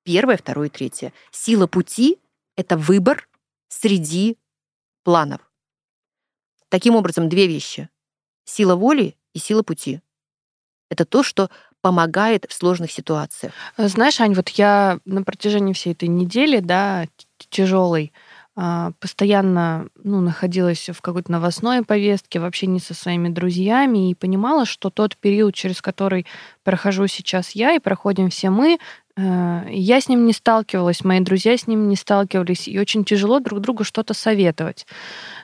Первое, 0.05 0.37
второе, 0.37 0.69
третье. 0.69 1.11
Сила 1.31 1.65
пути— 1.65 2.19
это 2.55 2.77
выбор 2.77 3.27
среди 3.69 4.37
планов. 5.03 5.41
Таким 6.69 6.95
образом, 6.95 7.27
две 7.27 7.47
вещи. 7.47 7.89
Сила 8.45 8.75
воли 8.75 9.17
и 9.33 9.39
сила 9.39 9.63
пути. 9.63 10.01
Это 10.91 11.05
то, 11.05 11.23
что 11.23 11.49
помогает 11.81 12.45
в 12.47 12.53
сложных 12.53 12.91
ситуациях. 12.91 13.53
Знаешь, 13.77 14.21
Ань, 14.21 14.35
вот 14.35 14.49
я 14.49 14.99
на 15.05 15.23
протяжении 15.23 15.73
всей 15.73 15.93
этой 15.93 16.07
недели, 16.07 16.59
да, 16.59 17.07
тяжелой, 17.49 18.13
постоянно 18.55 19.89
ну, 20.01 20.21
находилась 20.21 20.89
в 20.89 21.01
какой-то 21.01 21.29
новостной 21.29 21.83
повестке, 21.83 22.39
в 22.39 22.45
общении 22.45 22.79
со 22.79 22.93
своими 22.93 23.27
друзьями 23.27 24.09
и 24.09 24.15
понимала, 24.15 24.65
что 24.65 24.89
тот 24.89 25.17
период, 25.17 25.53
через 25.53 25.81
который 25.81 26.25
прохожу 26.63 27.07
сейчас 27.07 27.51
я 27.51 27.73
и 27.73 27.79
проходим 27.79 28.29
все 28.29 28.49
мы, 28.49 28.79
э, 29.17 29.65
я 29.69 29.99
с 29.99 30.07
ним 30.07 30.25
не 30.25 30.31
сталкивалась, 30.31 31.03
мои 31.03 31.19
друзья 31.19 31.57
с 31.57 31.67
ним 31.67 31.89
не 31.89 31.97
сталкивались, 31.97 32.69
и 32.69 32.79
очень 32.79 33.03
тяжело 33.03 33.41
друг 33.41 33.59
другу 33.59 33.83
что-то 33.83 34.13
советовать. 34.13 34.87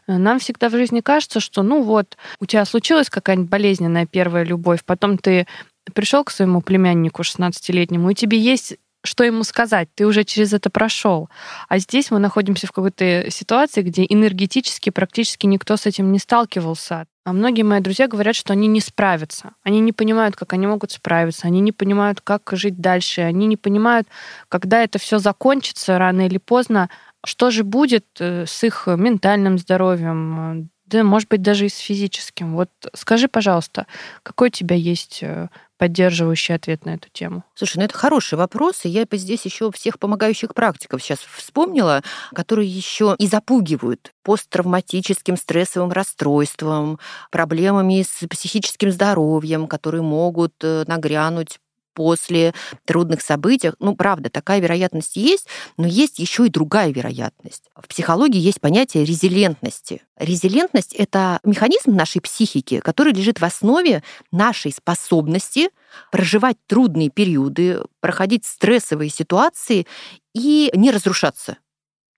Э, 0.08 0.18
нам 0.18 0.40
всегда 0.40 0.70
в 0.70 0.72
жизни 0.72 1.02
кажется, 1.02 1.42
что, 1.42 1.64
ну 1.64 1.84
вот, 1.84 2.18
у 2.40 2.46
тебя 2.46 2.64
случилась 2.64 3.10
какая-нибудь 3.10 3.50
болезненная 3.50 4.06
первая 4.06 4.46
любовь, 4.46 4.86
потом 4.86 5.18
ты 5.18 5.48
пришел 5.94 6.24
к 6.24 6.32
своему 6.32 6.62
племяннику 6.62 7.24
16-летнему, 7.24 8.10
и 8.10 8.16
тебе 8.16 8.38
есть 8.40 8.78
что 9.04 9.24
ему 9.24 9.44
сказать, 9.44 9.90
ты 9.96 10.06
уже 10.06 10.24
через 10.24 10.54
это 10.54 10.70
прошел. 10.70 11.30
А 11.68 11.80
здесь 11.80 12.12
мы 12.12 12.20
находимся 12.20 12.68
в 12.68 12.72
какой-то 12.72 13.30
ситуации, 13.30 13.82
где 13.82 14.06
энергетически 14.08 14.90
практически 14.90 15.46
никто 15.46 15.78
с 15.78 15.86
этим 15.86 16.12
не 16.12 16.20
сталкивался. 16.20 17.06
А 17.24 17.34
многие 17.34 17.62
мои 17.62 17.82
друзья 17.82 18.08
говорят, 18.08 18.36
что 18.36 18.54
они 18.54 18.68
не 18.68 18.82
справятся. 18.82 19.52
Они 19.64 19.80
не 19.80 19.92
понимают, 19.92 20.36
как 20.36 20.54
они 20.54 20.66
могут 20.66 20.92
справиться. 20.92 21.48
Они 21.48 21.62
не 21.62 21.72
понимают, 21.72 22.20
как 22.22 22.50
жить 22.54 22.80
дальше. 22.82 23.22
Они 23.22 23.46
не 23.46 23.58
понимают, 23.58 24.08
когда 24.50 24.84
это 24.84 24.98
все 24.98 25.20
закончится 25.20 26.00
рано 26.00 26.26
или 26.26 26.40
поздно, 26.40 26.90
что 27.24 27.52
же 27.52 27.64
будет 27.64 28.06
э, 28.20 28.46
с 28.48 28.64
их 28.64 28.88
ментальным 28.88 29.60
здоровьем, 29.60 30.70
да, 30.92 31.04
может 31.04 31.30
быть, 31.30 31.42
даже 31.42 31.66
и 31.66 31.70
с 31.70 31.78
физическим. 31.78 32.56
Вот 32.56 32.70
скажи, 32.94 33.28
пожалуйста, 33.28 33.88
какой 34.24 34.50
у 34.50 34.52
тебя 34.52 34.76
есть 34.76 35.20
э, 35.22 35.48
поддерживающий 35.78 36.54
ответ 36.54 36.86
на 36.86 36.96
эту 36.96 37.08
тему? 37.10 37.44
Слушай, 37.56 37.78
ну 37.78 37.84
это 37.86 37.98
хороший 37.98 38.38
вопрос, 38.38 38.84
и 38.84 38.90
я 38.90 39.06
здесь 39.14 39.46
еще 39.46 39.72
всех 39.72 40.00
помогающих 40.00 40.54
практиков 40.54 41.02
сейчас 41.02 41.20
вспомнила, 41.20 42.04
которые 42.36 42.68
еще 42.68 43.16
и 43.18 43.26
запугивают 43.26 44.12
посттравматическим 44.24 45.38
стрессовым 45.38 45.92
расстройством, 45.92 47.00
проблемами 47.32 48.04
с 48.04 48.28
психическим 48.28 48.92
здоровьем, 48.92 49.68
которые 49.68 50.02
могут 50.02 50.54
э, 50.62 50.84
нагрянуть 50.88 51.60
после 51.94 52.54
трудных 52.86 53.22
событий. 53.22 53.72
Ну, 53.80 53.96
правда, 53.96 54.30
такая 54.30 54.60
вероятность 54.60 55.16
есть, 55.16 55.48
но 55.78 55.88
есть 55.88 56.20
еще 56.20 56.46
и 56.46 56.50
другая 56.50 56.92
вероятность. 56.92 57.70
В 57.76 57.88
психологии 57.88 58.40
есть 58.40 58.62
понятие 58.62 59.06
резилентности. 59.06 60.04
Резилентность— 60.18 60.94
это 60.98 61.40
механизм 61.44 61.96
нашей 61.96 62.22
психики, 62.22 62.80
который 62.80 63.14
лежит 63.14 63.40
в 63.40 63.46
основе 63.46 64.04
нашей 64.32 64.72
способности 64.72 65.70
проживать 66.12 66.58
трудные 66.68 67.10
периоды, 67.10 67.82
проходить 68.00 68.46
стрессовые 68.46 69.10
ситуации 69.10 69.88
и 70.34 70.72
не 70.76 70.92
разрушаться. 70.92 71.58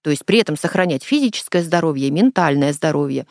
То 0.03 0.09
есть 0.09 0.25
при 0.25 0.39
этом 0.39 0.57
сохранять 0.57 1.03
физическое 1.03 1.63
здоровье, 1.63 2.11
ментальное 2.11 2.73
здоровье. 2.73 3.25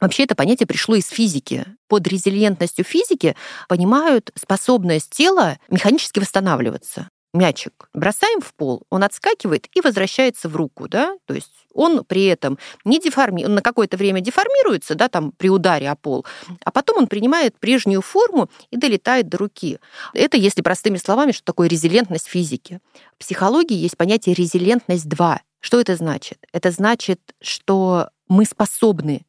Вообще 0.00 0.24
это 0.24 0.34
понятие 0.34 0.66
пришло 0.66 0.96
из 0.96 1.08
физики. 1.08 1.64
Под 1.88 2.06
резилиентностью 2.06 2.84
физики 2.84 3.36
понимают 3.68 4.30
способность 4.34 5.10
тела 5.10 5.58
механически 5.70 6.18
восстанавливаться. 6.18 7.08
Мячик 7.36 7.88
бросаем 7.92 8.40
в 8.40 8.54
пол, 8.54 8.84
он 8.88 9.04
отскакивает 9.04 9.66
и 9.74 9.82
возвращается 9.82 10.48
в 10.48 10.56
руку, 10.56 10.88
да, 10.88 11.16
то 11.26 11.34
есть 11.34 11.52
он 11.74 12.02
при 12.04 12.24
этом 12.24 12.58
не 12.84 12.98
деформирует, 12.98 13.48
он 13.48 13.54
на 13.56 13.60
какое-то 13.60 13.98
время 13.98 14.22
деформируется, 14.22 14.94
да, 14.94 15.08
там 15.08 15.32
при 15.32 15.50
ударе 15.50 15.90
о 15.90 15.96
пол, 15.96 16.24
а 16.64 16.70
потом 16.70 16.96
он 16.96 17.06
принимает 17.06 17.58
прежнюю 17.58 18.00
форму 18.00 18.48
и 18.70 18.78
долетает 18.78 19.28
до 19.28 19.36
руки. 19.36 19.78
Это, 20.14 20.38
если 20.38 20.62
простыми 20.62 20.96
словами, 20.96 21.32
что 21.32 21.44
такое 21.44 21.68
резилентность 21.68 22.26
физики. 22.26 22.80
В 23.16 23.18
психологии 23.18 23.76
есть 23.76 23.98
понятие 23.98 24.34
резилентность 24.34 25.06
2. 25.06 25.40
Что 25.60 25.80
это 25.80 25.96
значит? 25.96 26.38
Это 26.52 26.70
значит, 26.70 27.20
что 27.40 28.10
мы 28.28 28.44
способны 28.44 29.26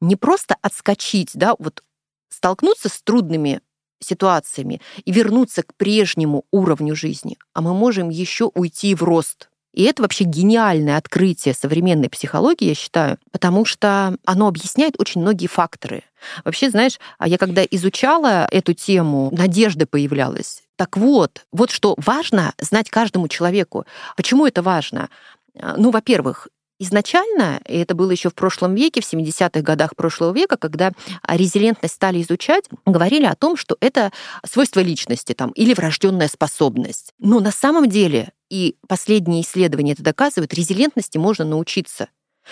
не 0.00 0.16
просто 0.16 0.56
отскочить, 0.60 1.30
да, 1.34 1.54
вот 1.58 1.82
столкнуться 2.28 2.88
с 2.88 3.00
трудными 3.02 3.60
ситуациями 4.00 4.80
и 5.04 5.12
вернуться 5.12 5.62
к 5.62 5.74
прежнему 5.74 6.44
уровню 6.50 6.94
жизни, 6.94 7.38
а 7.54 7.62
мы 7.62 7.74
можем 7.74 8.10
еще 8.10 8.50
уйти 8.54 8.94
в 8.94 9.02
рост. 9.02 9.48
И 9.72 9.82
это 9.82 10.02
вообще 10.02 10.22
гениальное 10.22 10.96
открытие 10.96 11.52
современной 11.52 12.08
психологии, 12.08 12.68
я 12.68 12.74
считаю, 12.74 13.18
потому 13.32 13.64
что 13.64 14.16
оно 14.24 14.46
объясняет 14.46 14.94
очень 15.00 15.20
многие 15.20 15.48
факторы. 15.48 16.04
Вообще, 16.44 16.70
знаешь, 16.70 17.00
а 17.18 17.26
я 17.26 17.38
когда 17.38 17.64
изучала 17.64 18.46
эту 18.52 18.72
тему, 18.72 19.30
надежда 19.32 19.86
появлялась. 19.86 20.62
Так 20.76 20.96
вот, 20.96 21.46
вот 21.50 21.70
что 21.70 21.96
важно 21.98 22.54
знать 22.60 22.88
каждому 22.88 23.26
человеку. 23.26 23.84
Почему 24.16 24.46
это 24.46 24.62
важно? 24.62 25.08
Ну, 25.54 25.90
во-первых, 25.90 26.48
Изначально, 26.80 27.60
и 27.68 27.78
это 27.78 27.94
было 27.94 28.10
еще 28.10 28.30
в 28.30 28.34
прошлом 28.34 28.74
веке, 28.74 29.00
в 29.00 29.04
70-х 29.04 29.60
годах 29.60 29.94
прошлого 29.94 30.34
века, 30.34 30.56
когда 30.56 30.90
резилентность 31.26 31.94
стали 31.94 32.20
изучать, 32.20 32.64
говорили 32.84 33.26
о 33.26 33.36
том, 33.36 33.56
что 33.56 33.76
это 33.80 34.12
свойство 34.44 34.80
личности 34.80 35.34
там, 35.34 35.50
или 35.52 35.72
врожденная 35.72 36.26
способность. 36.26 37.14
Но 37.20 37.38
на 37.38 37.52
самом 37.52 37.88
деле, 37.88 38.32
и 38.50 38.76
последние 38.88 39.42
исследования 39.42 39.92
это 39.92 40.02
доказывают, 40.02 40.52
резилентности 40.52 41.16
можно 41.16 41.44
научиться. 41.44 42.08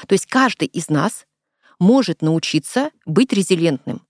То 0.07 0.13
есть 0.13 0.27
каждый 0.27 0.69
из 0.69 0.89
нас 0.89 1.27
может 1.81 2.23
научиться 2.23 2.91
быть 3.05 3.33
резилентным. 3.33 4.03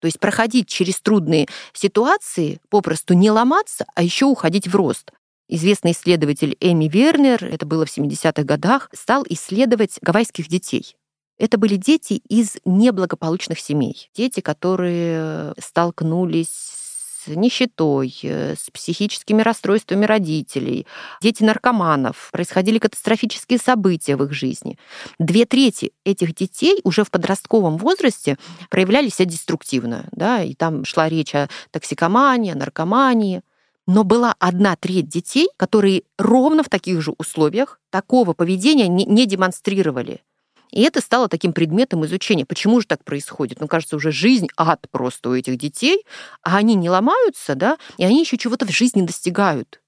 То 0.00 0.06
есть 0.06 0.18
проходить 0.18 0.68
через 0.68 1.00
трудные 1.00 1.46
ситуации, 1.72 2.60
попросту 2.70 3.14
не 3.14 3.30
ломаться, 3.30 3.86
а 3.94 4.02
еще 4.02 4.26
уходить 4.26 4.66
в 4.66 4.74
рост. 4.74 5.12
Известный 5.48 5.92
исследователь 5.92 6.56
Эми 6.60 6.88
Вернер, 6.88 7.44
это 7.44 7.66
было 7.66 7.84
в 7.84 7.96
70-х 7.96 8.44
годах, 8.44 8.88
стал 8.94 9.24
исследовать 9.28 9.98
гавайских 10.00 10.48
детей. 10.48 10.96
Это 11.36 11.58
были 11.58 11.76
дети 11.76 12.14
из 12.28 12.56
неблагополучных 12.64 13.58
семей. 13.58 14.08
Дети, 14.14 14.40
которые 14.40 15.52
столкнулись 15.58 16.48
с 16.48 17.26
нищетой, 17.26 18.14
с 18.22 18.70
психическими 18.72 19.42
расстройствами 19.42 20.04
родителей, 20.04 20.86
дети 21.20 21.42
наркоманов. 21.42 22.30
Происходили 22.32 22.78
катастрофические 22.78 23.58
события 23.58 24.16
в 24.16 24.24
их 24.24 24.32
жизни. 24.32 24.78
Две 25.18 25.44
трети 25.44 25.92
этих 26.04 26.34
детей 26.34 26.80
уже 26.84 27.02
в 27.02 27.10
подростковом 27.10 27.78
возрасте 27.78 28.38
проявляли 28.70 29.08
себя 29.08 29.26
деструктивно. 29.26 30.08
Да? 30.12 30.42
И 30.42 30.54
там 30.54 30.84
шла 30.84 31.08
речь 31.08 31.34
о 31.34 31.48
токсикомании, 31.70 32.52
о 32.52 32.56
наркомании. 32.56 33.42
Но 33.86 34.02
была 34.04 34.34
одна 34.38 34.76
треть 34.76 35.08
детей, 35.08 35.48
которые 35.56 36.04
ровно 36.18 36.62
в 36.62 36.68
таких 36.68 37.02
же 37.02 37.12
условиях 37.18 37.80
такого 37.90 38.32
поведения 38.32 38.88
не, 38.88 39.04
не 39.04 39.26
демонстрировали. 39.26 40.22
И 40.70 40.82
это 40.82 41.00
стало 41.00 41.28
таким 41.28 41.52
предметом 41.52 42.04
изучения. 42.04 42.44
Почему 42.46 42.80
же 42.80 42.86
так 42.86 43.04
происходит? 43.04 43.60
Ну, 43.60 43.68
кажется, 43.68 43.96
уже 43.96 44.10
жизнь 44.10 44.48
ад 44.56 44.86
просто 44.90 45.28
у 45.28 45.34
этих 45.34 45.56
детей, 45.56 46.04
а 46.42 46.56
они 46.56 46.74
не 46.74 46.90
ломаются, 46.90 47.54
да, 47.54 47.78
и 47.96 48.04
они 48.04 48.20
еще 48.20 48.36
чего-то 48.38 48.66
в 48.66 48.70
жизни 48.70 49.02
достигают. 49.02 49.80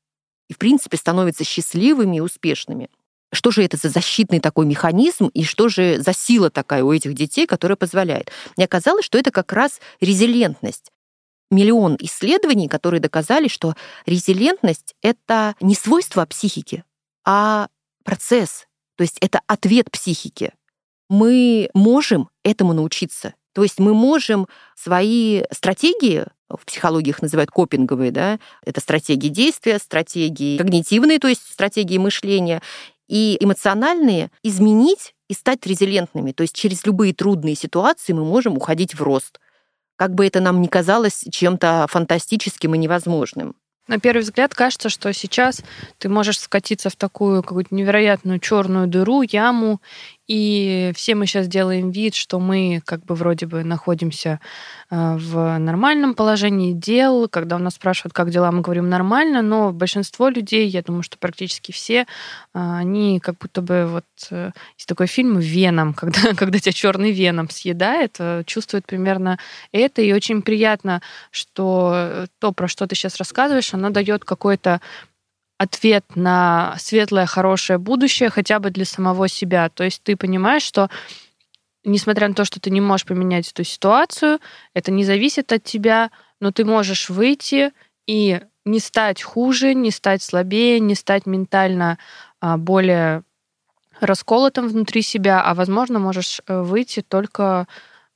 И, 0.48 0.54
в 0.54 0.58
принципе, 0.58 0.96
становятся 0.96 1.42
счастливыми 1.42 2.18
и 2.18 2.20
успешными. 2.20 2.88
Что 3.32 3.50
же 3.50 3.64
это 3.64 3.76
за 3.76 3.88
защитный 3.88 4.38
такой 4.38 4.66
механизм 4.66 5.26
и 5.34 5.42
что 5.42 5.68
же 5.68 6.00
за 6.00 6.12
сила 6.12 6.50
такая 6.50 6.84
у 6.84 6.92
этих 6.92 7.14
детей, 7.14 7.46
которая 7.46 7.76
позволяет? 7.76 8.30
Мне 8.56 8.66
оказалось, 8.66 9.04
что 9.04 9.18
это 9.18 9.32
как 9.32 9.52
раз 9.52 9.80
резилентность 10.00 10.92
миллион 11.50 11.96
исследований, 12.00 12.68
которые 12.68 13.00
доказали, 13.00 13.48
что 13.48 13.74
резилентность— 14.04 14.94
это 15.02 15.54
не 15.60 15.74
свойство 15.74 16.24
психики, 16.26 16.84
а 17.24 17.68
процесс, 18.04 18.66
то 18.96 19.02
есть 19.02 19.18
это 19.20 19.40
ответ 19.46 19.90
психики. 19.90 20.52
Мы 21.08 21.70
можем 21.74 22.30
этому 22.42 22.72
научиться. 22.72 23.34
То 23.52 23.62
есть 23.62 23.78
мы 23.78 23.94
можем 23.94 24.48
свои 24.74 25.44
стратегии, 25.50 26.24
в 26.48 26.64
психологии 26.66 27.10
их 27.10 27.22
называют 27.22 27.50
копинговые, 27.50 28.10
да, 28.10 28.38
это 28.62 28.80
стратегии 28.80 29.28
действия, 29.28 29.78
стратегии 29.78 30.58
когнитивные, 30.58 31.18
то 31.18 31.28
есть 31.28 31.50
стратегии 31.50 31.96
мышления, 31.96 32.60
и 33.08 33.36
эмоциональные 33.40 34.30
изменить 34.42 35.14
и 35.28 35.34
стать 35.34 35.66
резилентными. 35.66 36.32
То 36.32 36.42
есть 36.42 36.54
через 36.54 36.84
любые 36.84 37.14
трудные 37.14 37.54
ситуации 37.54 38.12
мы 38.12 38.24
можем 38.24 38.56
уходить 38.56 38.94
в 38.94 39.02
рост. 39.02 39.40
Как 39.96 40.14
бы 40.14 40.26
это 40.26 40.40
нам 40.40 40.60
ни 40.60 40.66
казалось 40.66 41.24
чем-то 41.30 41.86
фантастическим 41.88 42.74
и 42.74 42.78
невозможным. 42.78 43.54
На 43.88 44.00
первый 44.00 44.22
взгляд 44.22 44.52
кажется, 44.52 44.88
что 44.88 45.12
сейчас 45.12 45.62
ты 45.98 46.08
можешь 46.08 46.40
скатиться 46.40 46.90
в 46.90 46.96
такую 46.96 47.42
какую-то 47.42 47.72
невероятную 47.74 48.40
черную 48.40 48.88
дыру, 48.88 49.22
яму, 49.22 49.80
и 50.28 50.92
все 50.96 51.14
мы 51.14 51.26
сейчас 51.26 51.46
делаем 51.46 51.90
вид, 51.90 52.14
что 52.14 52.40
мы 52.40 52.80
как 52.84 53.04
бы 53.04 53.14
вроде 53.14 53.46
бы 53.46 53.62
находимся 53.62 54.40
э, 54.90 55.16
в 55.16 55.58
нормальном 55.58 56.14
положении 56.14 56.72
дел. 56.72 57.28
Когда 57.28 57.56
у 57.56 57.58
нас 57.60 57.74
спрашивают, 57.74 58.12
как 58.12 58.30
дела, 58.30 58.50
мы 58.50 58.60
говорим 58.60 58.88
нормально, 58.88 59.42
но 59.42 59.72
большинство 59.72 60.28
людей, 60.28 60.66
я 60.66 60.82
думаю, 60.82 61.02
что 61.02 61.16
практически 61.16 61.70
все, 61.70 62.00
э, 62.00 62.04
они 62.54 63.20
как 63.20 63.38
будто 63.38 63.62
бы 63.62 63.86
вот 63.86 64.04
э, 64.30 64.50
есть 64.76 64.88
такой 64.88 65.06
фильм 65.06 65.38
«Веном», 65.38 65.94
когда, 65.94 66.34
когда 66.34 66.58
тебя 66.58 66.72
черный 66.72 67.12
веном 67.12 67.48
съедает, 67.48 68.18
чувствует 68.46 68.84
примерно 68.84 69.38
это, 69.70 70.02
и 70.02 70.12
очень 70.12 70.42
приятно, 70.42 71.02
что 71.30 72.26
то, 72.40 72.52
про 72.52 72.66
что 72.66 72.86
ты 72.86 72.96
сейчас 72.96 73.16
рассказываешь, 73.16 73.72
оно 73.74 73.90
дает 73.90 74.24
какой-то 74.24 74.80
ответ 75.58 76.04
на 76.14 76.74
светлое, 76.78 77.26
хорошее 77.26 77.78
будущее 77.78 78.30
хотя 78.30 78.58
бы 78.58 78.70
для 78.70 78.84
самого 78.84 79.28
себя. 79.28 79.68
То 79.68 79.84
есть 79.84 80.02
ты 80.02 80.16
понимаешь, 80.16 80.62
что 80.62 80.90
несмотря 81.84 82.28
на 82.28 82.34
то, 82.34 82.44
что 82.44 82.60
ты 82.60 82.70
не 82.70 82.80
можешь 82.80 83.06
поменять 83.06 83.50
эту 83.50 83.64
ситуацию, 83.64 84.40
это 84.74 84.90
не 84.90 85.04
зависит 85.04 85.52
от 85.52 85.62
тебя, 85.64 86.10
но 86.40 86.50
ты 86.50 86.64
можешь 86.64 87.08
выйти 87.08 87.72
и 88.06 88.40
не 88.64 88.80
стать 88.80 89.22
хуже, 89.22 89.74
не 89.74 89.90
стать 89.90 90.22
слабее, 90.22 90.80
не 90.80 90.94
стать 90.94 91.24
ментально 91.24 91.98
а, 92.40 92.56
более 92.56 93.22
расколотым 94.00 94.68
внутри 94.68 95.00
себя, 95.02 95.40
а 95.40 95.54
возможно 95.54 95.98
можешь 95.98 96.42
э, 96.46 96.60
выйти 96.60 97.00
только 97.00 97.66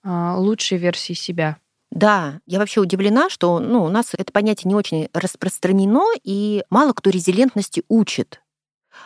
а, 0.03 0.37
лучшей 0.37 0.77
версии 0.77 1.15
себя. 1.15 1.57
Да, 1.91 2.41
я 2.47 2.59
вообще 2.61 2.81
удивлена, 2.81 3.29
что 3.29 3.59
ну, 3.59 3.83
у 3.83 3.89
нас 3.89 4.13
это 4.17 4.33
понятие 4.33 4.69
не 4.69 4.75
очень 4.77 5.09
распространено, 5.13 6.05
и 6.23 6.63
мало 6.71 6.93
кто 6.93 7.11
резилентности 7.11 7.83
учит. 7.89 8.41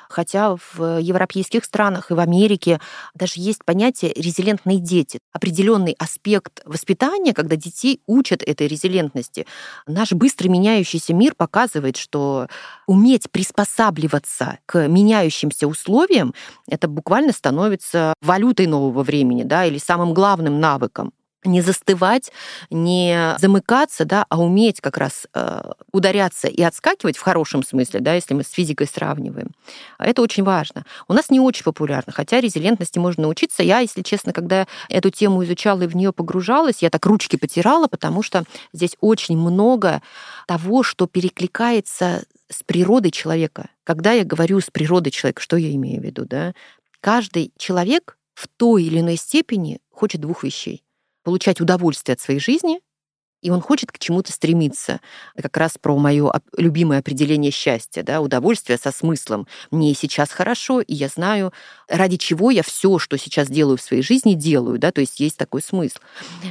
Хотя 0.09 0.57
в 0.57 0.99
европейских 0.99 1.65
странах 1.65 2.11
и 2.11 2.15
в 2.15 2.19
Америке 2.19 2.81
даже 3.15 3.35
есть 3.37 3.65
понятие 3.65 4.13
резилентные 4.15 4.79
дети. 4.79 5.19
Определенный 5.33 5.95
аспект 5.99 6.63
воспитания, 6.65 7.33
когда 7.33 7.57
детей 7.57 8.01
учат 8.07 8.43
этой 8.43 8.67
резилентности. 8.67 9.47
Наш 9.87 10.13
быстро 10.13 10.49
меняющийся 10.49 11.15
мир 11.15 11.35
показывает, 11.35 11.97
что 11.97 12.49
уметь 12.87 13.31
приспосабливаться 13.31 14.59
к 14.67 14.89
меняющимся 14.89 15.67
условиям, 15.67 16.35
это 16.69 16.89
буквально 16.89 17.33
становится 17.33 18.15
валютой 18.21 18.67
нового 18.67 19.03
времени, 19.03 19.43
да, 19.43 19.65
или 19.67 19.79
самым 19.79 20.15
главным 20.15 20.61
навыком 20.61 21.13
не 21.45 21.61
застывать, 21.61 22.33
не 22.71 23.37
замыкаться, 23.39 24.05
да, 24.05 24.27
а 24.29 24.41
уметь 24.41 24.81
как 24.81 24.97
раз 24.97 25.27
э, 25.35 25.73
ударяться 25.93 26.49
и 26.49 26.63
отскакивать 26.63 27.17
в 27.17 27.23
хорошем 27.23 27.63
смысле, 27.63 28.01
да, 28.01 28.15
если 28.15 28.35
мы 28.35 28.43
с 28.43 28.51
физикой 28.51 28.87
сравниваем. 28.87 29.51
Это 29.99 30.23
очень 30.23 30.45
важно. 30.45 30.85
У 31.09 31.13
нас 31.13 31.31
не 31.31 31.41
очень 31.41 31.65
популярно, 31.65 32.13
хотя 32.13 32.41
резилентности 32.41 32.99
можно 32.99 33.25
научиться. 33.25 33.63
Я, 33.63 33.81
если 33.81 34.03
честно, 34.03 34.33
когда 34.33 34.67
эту 34.89 35.11
тему 35.11 35.45
изучала 35.45 35.83
и 35.83 35.87
в 35.87 35.97
нее 35.97 36.13
погружалась, 36.13 36.83
я 36.83 36.91
так 36.91 37.05
ручки 37.07 37.37
потирала, 37.37 37.87
потому 37.87 38.23
что 38.23 38.45
здесь 38.73 38.97
очень 39.01 39.37
много 39.37 40.03
того, 40.47 40.83
что 40.83 41.07
перекликается 41.07 42.25
с 42.51 42.63
природой 42.63 43.11
человека. 43.11 43.69
Когда 43.85 44.13
я 44.13 44.25
говорю 44.25 44.61
с 44.61 44.71
природой 44.71 45.11
человека, 45.11 45.43
что 45.43 45.57
я 45.57 45.73
имею 45.73 46.01
в 46.01 46.05
виду, 46.05 46.25
да? 46.25 46.55
Каждый 47.01 47.53
человек 47.59 48.17
в 48.35 48.49
той 48.49 48.85
или 48.85 49.01
иной 49.01 49.17
степени 49.17 49.81
хочет 49.91 50.21
двух 50.21 50.43
вещей 50.43 50.84
получать 51.25 51.61
удовольствие 51.61 52.15
от 52.15 52.21
своей 52.21 52.41
жизни, 52.41 52.81
и 53.45 53.51
он 53.51 53.61
хочет 53.61 53.93
к 53.93 53.99
чему-то 53.99 54.33
стремиться. 54.33 55.01
Как 55.37 55.57
раз 55.59 55.77
про 55.79 55.97
мое 55.99 56.33
любимое 56.57 57.01
определение 57.01 57.51
счастья, 57.51 58.03
да, 58.03 58.23
удовольствие 58.23 58.79
со 58.79 58.91
смыслом. 58.91 59.47
Мне 59.71 59.95
сейчас 59.95 60.31
хорошо, 60.31 60.81
и 60.81 60.95
я 60.95 61.09
знаю, 61.09 61.53
ради 61.87 62.17
чего 62.17 62.51
я 62.51 62.63
все, 62.63 62.99
что 62.99 63.19
сейчас 63.19 63.49
делаю 63.49 63.77
в 63.77 63.83
своей 63.83 64.03
жизни, 64.03 64.33
делаю, 64.33 64.79
да, 64.79 64.93
то 64.93 65.03
есть 65.03 65.21
есть 65.21 65.37
такой 65.37 65.61
смысл. 65.61 65.99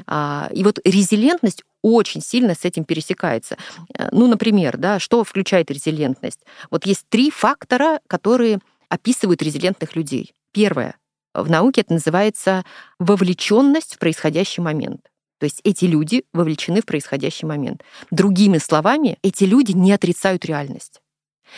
А, 0.05 0.49
и 0.53 0.63
вот 0.63 0.79
резилентность 0.85 1.63
очень 1.81 2.21
сильно 2.21 2.53
с 2.53 2.63
этим 2.63 2.85
пересекается. 2.85 3.57
Э, 3.97 4.09
ну, 4.11 4.27
например, 4.27 4.77
да, 4.77 4.99
что 4.99 5.23
включает 5.23 5.71
резилентность? 5.71 6.41
Вот 6.69 6.85
есть 6.85 7.05
три 7.09 7.31
фактора, 7.31 8.01
которые 8.05 8.59
описывают 8.87 9.41
резилентных 9.41 9.95
людей. 9.95 10.33
Первое 10.51 10.95
в 11.33 11.49
науке 11.49 11.81
это 11.81 11.93
называется 11.93 12.63
вовлеченность 12.99 13.95
в 13.95 13.99
происходящий 13.99 14.61
момент. 14.61 15.09
То 15.39 15.45
есть 15.45 15.59
эти 15.63 15.85
люди 15.85 16.23
вовлечены 16.33 16.81
в 16.81 16.85
происходящий 16.85 17.45
момент. 17.45 17.83
Другими 18.11 18.59
словами, 18.59 19.17
эти 19.23 19.43
люди 19.43 19.73
не 19.73 19.91
отрицают 19.91 20.45
реальность. 20.45 21.01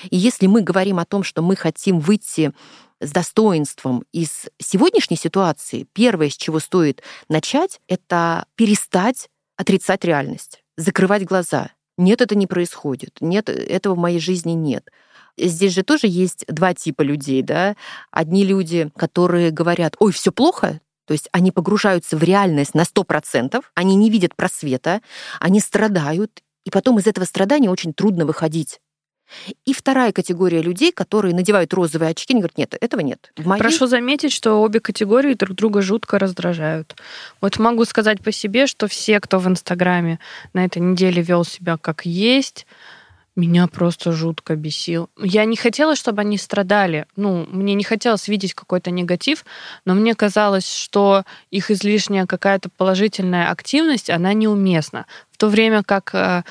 И 0.09 0.17
если 0.17 0.47
мы 0.47 0.61
говорим 0.61 0.99
о 0.99 1.05
том, 1.05 1.23
что 1.23 1.41
мы 1.41 1.55
хотим 1.55 1.99
выйти 1.99 2.51
с 2.99 3.11
достоинством 3.11 4.03
из 4.11 4.47
сегодняшней 4.59 5.17
ситуации, 5.17 5.87
первое, 5.93 6.29
с 6.29 6.37
чего 6.37 6.59
стоит 6.59 7.03
начать, 7.29 7.79
это 7.87 8.45
перестать 8.55 9.29
отрицать 9.57 10.03
реальность, 10.03 10.63
закрывать 10.77 11.23
глаза. 11.23 11.71
Нет, 11.97 12.21
это 12.21 12.35
не 12.35 12.47
происходит. 12.47 13.17
Нет, 13.21 13.49
этого 13.49 13.95
в 13.95 13.99
моей 13.99 14.19
жизни 14.19 14.51
нет. 14.51 14.89
Здесь 15.37 15.73
же 15.73 15.83
тоже 15.83 16.07
есть 16.07 16.45
два 16.47 16.73
типа 16.73 17.01
людей, 17.01 17.41
да. 17.41 17.75
Одни 18.11 18.45
люди, 18.45 18.89
которые 18.95 19.51
говорят, 19.51 19.95
ой, 19.99 20.11
все 20.11 20.31
плохо, 20.31 20.79
то 21.05 21.13
есть 21.13 21.29
они 21.31 21.51
погружаются 21.51 22.17
в 22.17 22.23
реальность 22.23 22.73
на 22.73 22.81
100%, 22.81 23.63
они 23.75 23.95
не 23.95 24.09
видят 24.09 24.35
просвета, 24.35 25.01
они 25.39 25.59
страдают, 25.59 26.41
и 26.65 26.71
потом 26.71 26.99
из 26.99 27.07
этого 27.07 27.25
страдания 27.25 27.69
очень 27.69 27.93
трудно 27.93 28.25
выходить. 28.25 28.79
И 29.65 29.73
вторая 29.73 30.11
категория 30.11 30.61
людей, 30.61 30.91
которые 30.91 31.33
надевают 31.33 31.73
розовые 31.73 32.11
очки, 32.11 32.33
они 32.33 32.41
говорят, 32.41 32.57
нет, 32.57 32.75
этого 32.79 33.01
нет. 33.01 33.31
В 33.35 33.45
моей... 33.47 33.59
Прошу 33.59 33.87
заметить, 33.87 34.31
что 34.31 34.61
обе 34.61 34.79
категории 34.79 35.33
друг 35.33 35.55
друга 35.55 35.81
жутко 35.81 36.19
раздражают. 36.19 36.95
Вот 37.41 37.57
могу 37.57 37.85
сказать 37.85 38.23
по 38.23 38.31
себе, 38.31 38.67
что 38.67 38.87
все, 38.87 39.19
кто 39.19 39.39
в 39.39 39.47
Инстаграме 39.47 40.19
на 40.53 40.65
этой 40.65 40.79
неделе 40.79 41.21
вел 41.23 41.43
себя 41.43 41.77
как 41.77 42.05
есть, 42.05 42.67
меня 43.35 43.67
просто 43.67 44.11
жутко 44.11 44.55
бесил. 44.55 45.09
Я 45.17 45.45
не 45.45 45.55
хотела, 45.55 45.95
чтобы 45.95 46.21
они 46.21 46.37
страдали. 46.37 47.05
Ну, 47.15 47.45
мне 47.51 47.73
не 47.73 47.83
хотелось 47.83 48.27
видеть 48.27 48.53
какой-то 48.53 48.91
негатив, 48.91 49.45
но 49.85 49.93
мне 49.93 50.15
казалось, 50.15 50.69
что 50.69 51.23
их 51.51 51.71
излишняя 51.71 52.25
какая-то 52.25 52.69
положительная 52.69 53.51
активность, 53.51 54.09
она 54.09 54.33
неуместна. 54.33 55.05
В 55.31 55.37
то 55.37 55.47
время 55.47 55.83
как 55.83 56.15
э, 56.15 56.43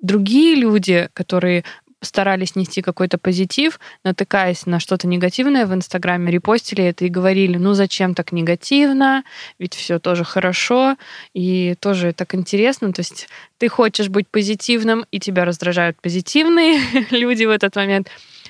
другие 0.00 0.54
люди, 0.56 1.08
которые 1.14 1.64
старались 2.04 2.56
нести 2.56 2.82
какой-то 2.82 3.18
позитив, 3.18 3.80
натыкаясь 4.04 4.66
на 4.66 4.80
что-то 4.80 5.06
негативное 5.06 5.66
в 5.66 5.74
Инстаграме, 5.74 6.30
репостили 6.30 6.84
это 6.84 7.04
и 7.04 7.08
говорили, 7.08 7.56
ну 7.56 7.74
зачем 7.74 8.14
так 8.14 8.32
негативно, 8.32 9.24
ведь 9.58 9.74
все 9.74 9.98
тоже 9.98 10.24
хорошо, 10.24 10.96
и 11.32 11.74
тоже 11.80 12.12
так 12.12 12.34
интересно. 12.34 12.92
То 12.92 13.00
есть 13.00 13.28
ты 13.58 13.68
хочешь 13.68 14.08
быть 14.08 14.28
позитивным, 14.28 15.04
и 15.10 15.20
тебя 15.20 15.44
раздражают 15.44 16.00
позитивные 16.00 16.80
люди 17.10 17.44
в 17.44 17.50
этот 17.50 17.76
момент. 17.76 18.08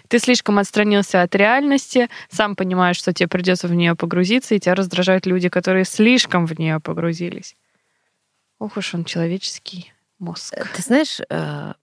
Ты 0.09 0.19
слишком 0.19 0.59
отстранился 0.59 1.23
от 1.23 1.35
реальности, 1.35 2.09
сам 2.31 2.57
понимаешь, 2.57 2.97
что 2.97 3.13
тебе 3.13 3.29
придется 3.29 3.69
в 3.69 3.75
нее 3.75 3.95
погрузиться, 3.95 4.55
и 4.55 4.61
тебя 4.61 4.75
раздражают 4.75 5.27
люди, 5.27 5.49
которые 5.49 5.85
слишком 5.85 6.47
в 6.47 6.59
нее 6.59 6.81
погрузились. 6.81 7.57
Ох 8.59 8.77
уж 8.77 8.95
он 8.95 9.05
человеческий 9.05 9.93
мозг. 10.19 10.55
Ты 10.75 10.83
знаешь, 10.83 11.21
э, 11.29 11.75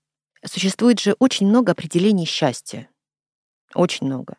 Существует 0.46 1.00
же 1.00 1.16
очень 1.20 1.48
много 1.48 1.72
определений 1.72 2.26
счастья. 2.26 2.90
Очень 3.74 4.08
много. 4.08 4.38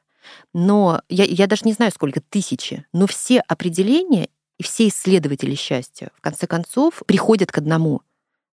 Но 0.52 1.02
я, 1.08 1.24
я 1.24 1.46
даже 1.46 1.62
не 1.64 1.72
знаю, 1.72 1.92
сколько 1.92 2.20
тысячи, 2.20 2.86
но 2.92 3.06
все 3.06 3.40
определения 3.40 4.28
и 4.58 4.62
все 4.62 4.88
исследователи 4.88 5.54
счастья, 5.54 6.10
в 6.14 6.20
конце 6.20 6.46
концов, 6.46 7.02
приходят 7.06 7.50
к 7.50 7.58
одному, 7.58 8.02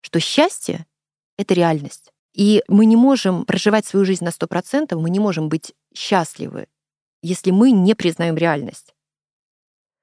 что 0.01 0.19
счастье— 0.19 0.85
это 1.37 1.53
реальность. 1.53 2.11
И 2.33 2.63
мы 2.67 2.85
не 2.85 2.95
можем 2.95 3.45
проживать 3.45 3.85
свою 3.85 4.05
жизнь 4.05 4.23
на 4.23 4.29
100%, 4.29 4.95
мы 4.95 5.09
не 5.09 5.19
можем 5.19 5.49
быть 5.49 5.73
счастливы, 5.93 6.67
если 7.21 7.51
мы 7.51 7.71
не 7.71 7.95
признаем 7.95 8.37
реальность. 8.37 8.93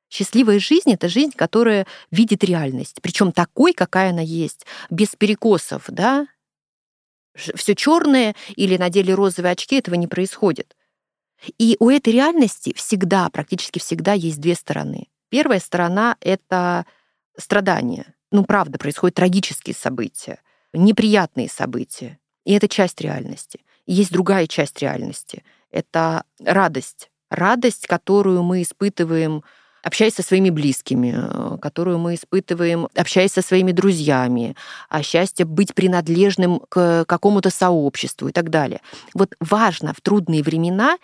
Счастливая 0.09 0.59
жизнь— 0.59 0.93
это 0.93 1.09
жизнь, 1.09 1.33
которая 1.33 1.87
видит 2.11 2.45
реальность, 2.45 2.99
причем 3.03 3.33
такой, 3.33 3.73
какая 3.73 4.11
она 4.11 4.23
есть, 4.23 4.67
без 4.91 5.17
перекосов, 5.17 5.85
да, 5.89 6.27
все 7.37 7.75
черное 7.75 8.35
или 8.55 8.77
надели 8.77 9.13
розовые 9.13 9.53
очки, 9.53 9.77
этого 9.77 9.95
не 9.95 10.07
происходит. 10.07 10.77
И 11.59 11.77
у 11.81 11.91
этой 11.91 12.13
реальности 12.13 12.73
всегда, 12.75 13.29
практически 13.29 13.79
всегда 13.79 14.15
есть 14.15 14.41
две 14.41 14.55
стороны. 14.55 15.09
Первая 15.29 15.61
сторона— 15.61 16.17
это 16.21 16.87
страдания. 17.37 18.15
Ну, 18.33 18.45
правда, 18.45 18.79
происходят 18.79 19.17
трагические 19.17 19.75
события, 19.75 20.41
неприятные 20.73 21.49
события. 21.49 22.19
И 22.45 22.53
это 22.53 22.69
часть 22.69 23.01
реальности. 23.01 23.61
Есть 23.87 24.13
другая 24.13 24.47
часть 24.47 24.81
реальности. 24.81 25.45
Это 25.71 26.25
радость, 26.43 27.11
Радость, 27.31 27.87
которую 27.87 28.43
мы 28.43 28.63
испытываем 28.63 29.43
общаясь 29.87 30.15
со 30.15 30.23
своими 30.23 30.51
близкими, 30.51 31.15
э, 31.17 31.59
которую 31.59 31.99
мы 31.99 32.15
испытываем, 32.15 32.89
общаясь 32.97 33.33
со 33.33 33.41
своими 33.41 33.71
друзьями, 33.71 34.57
а 34.89 35.01
счастье 35.03 35.47
быть 35.47 35.75
принадлежным 35.75 36.61
к 36.69 37.05
какому-то 37.05 37.51
сообществу 37.51 38.27
и 38.29 38.33
так 38.33 38.51
далее. 38.51 38.81
Вот 39.15 39.35
важно 39.39 39.95
в 39.95 40.01
трудные 40.01 40.43
времена 40.43 40.99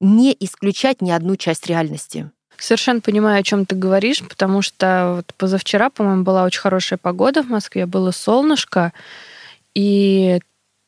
не 0.00 0.34
исключать 0.40 1.02
ни 1.02 1.10
одну 1.10 1.36
часть 1.36 1.66
реальности. 1.66 2.30
Совершенно 2.56 3.02
понимаю, 3.02 3.40
о 3.40 3.42
чем 3.42 3.66
ты 3.66 3.76
говоришь, 3.76 4.22
потому 4.26 4.62
что 4.62 5.16
вот 5.16 5.34
позавчера, 5.36 5.90
по-моему, 5.90 6.22
была 6.22 6.44
очень 6.44 6.60
хорошая 6.60 6.98
погода 6.98 7.42
в 7.42 7.50
Москве, 7.50 7.84
было 7.84 8.12
солнышко, 8.12 8.94
и 9.74 10.40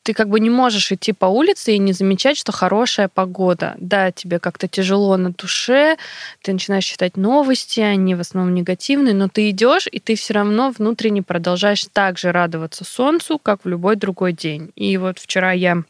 ты 0.05 0.13
как 0.13 0.29
бы 0.29 0.39
не 0.39 0.51
можешь 0.51 0.91
идти 0.91 1.13
по 1.13 1.25
улице 1.25 1.73
и 1.73 1.79
не 1.79 1.91
замечать, 1.91 2.37
что 2.37 2.51
хорошая 2.51 3.07
погода. 3.07 3.73
Да, 3.79 4.11
тебе 4.11 4.37
как-то 4.37 4.67
тяжело 4.67 5.17
на 5.17 5.31
душе, 5.31 5.97
ты 6.43 6.53
начинаешь 6.53 6.85
читать 6.85 7.17
новости, 7.17 7.79
они 7.79 8.13
в 8.13 8.19
основном 8.19 8.53
негативные, 8.53 9.15
но 9.15 9.29
ты 9.29 9.49
идешь, 9.49 9.87
и 9.91 9.99
ты 9.99 10.13
все 10.15 10.35
равно 10.35 10.69
внутренне 10.69 11.23
продолжаешь 11.23 11.87
так 11.91 12.19
же 12.19 12.31
радоваться 12.31 12.83
солнцу, 12.85 13.39
как 13.39 13.65
в 13.65 13.67
любой 13.67 13.95
другой 13.95 14.33
день. 14.33 14.71
И 14.75 14.95
вот 14.97 15.17
вчера 15.17 15.53
я 15.53 15.81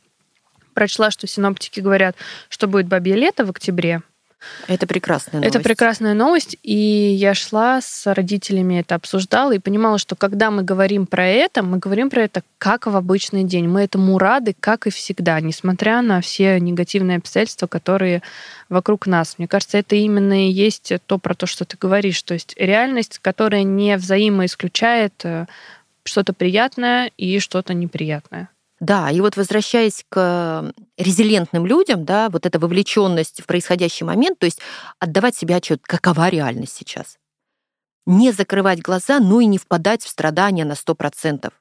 прочла, 0.74 1.12
что 1.12 1.28
синоптики 1.28 1.82
говорят, 1.82 2.16
что 2.48 2.68
будет 2.68 2.88
бабье 2.88 3.16
лето 3.16 3.44
в 3.46 3.50
октябре, 3.50 4.02
это 4.68 4.88
прекрасная 4.88 5.42
новость. 5.42 5.56
Это 5.56 5.64
прекрасная 5.64 6.14
новость, 6.14 6.58
и 6.64 6.76
я 6.76 7.34
шла 7.34 7.82
с 7.82 8.12
родителями, 8.12 8.80
это 8.80 8.96
обсуждала, 8.96 9.54
и 9.54 9.60
понимала, 9.60 9.98
что 9.98 10.16
когда 10.16 10.52
мы 10.52 10.64
говорим 10.64 11.06
про 11.06 11.28
это, 11.28 11.64
мы 11.64 11.78
говорим 11.78 12.10
про 12.10 12.24
это 12.24 12.44
как 12.58 12.88
в 12.88 12.96
обычный 12.96 13.44
день. 13.44 13.68
Мы 13.68 13.82
этому 13.82 14.18
рады, 14.18 14.56
как 14.60 14.88
и 14.88 14.90
всегда, 14.90 15.40
несмотря 15.40 16.02
на 16.02 16.22
все 16.22 16.60
негативные 16.60 17.18
обстоятельства, 17.18 17.68
которые 17.68 18.22
вокруг 18.70 19.08
нас. 19.08 19.36
Мне 19.38 19.48
кажется, 19.48 19.78
это 19.78 19.96
именно 19.96 20.48
и 20.48 20.52
есть 20.52 20.94
то, 21.06 21.18
про 21.18 21.36
то, 21.36 21.46
что 21.46 21.66
ты 21.66 21.78
говоришь. 21.80 22.22
То 22.24 22.34
есть 22.34 22.56
реальность, 22.58 23.20
которая 23.22 23.64
не 23.64 23.96
взаимоисключает 23.98 25.14
э, 25.24 25.46
что-то 26.04 26.34
приятное 26.34 27.12
и 27.18 27.40
что-то 27.40 27.74
неприятное. 27.74 28.50
Да, 28.80 29.10
и 29.10 29.22
вот 29.22 29.38
возвращаясь 29.38 30.04
к 30.10 30.74
резилентным 30.98 31.66
людям, 31.66 32.04
да, 32.04 32.30
вот 32.30 32.46
эта 32.46 32.60
вовлеченность 32.60 33.42
в 33.42 33.46
происходящий 33.46 34.06
момент, 34.06 34.40
то 34.40 34.46
есть 34.46 34.60
отдавать 35.00 35.36
себе 35.36 35.56
отчет, 35.56 35.82
какова 35.84 36.28
реальность 36.30 36.76
сейчас. 36.76 37.18
Не 38.06 38.32
закрывать 38.32 38.82
глаза, 38.82 39.20
но 39.20 39.40
и 39.40 39.46
не 39.46 39.58
впадать 39.58 40.04
в 40.04 40.10
страдания 40.10 40.66
на 40.66 40.74
100%. 40.74 41.52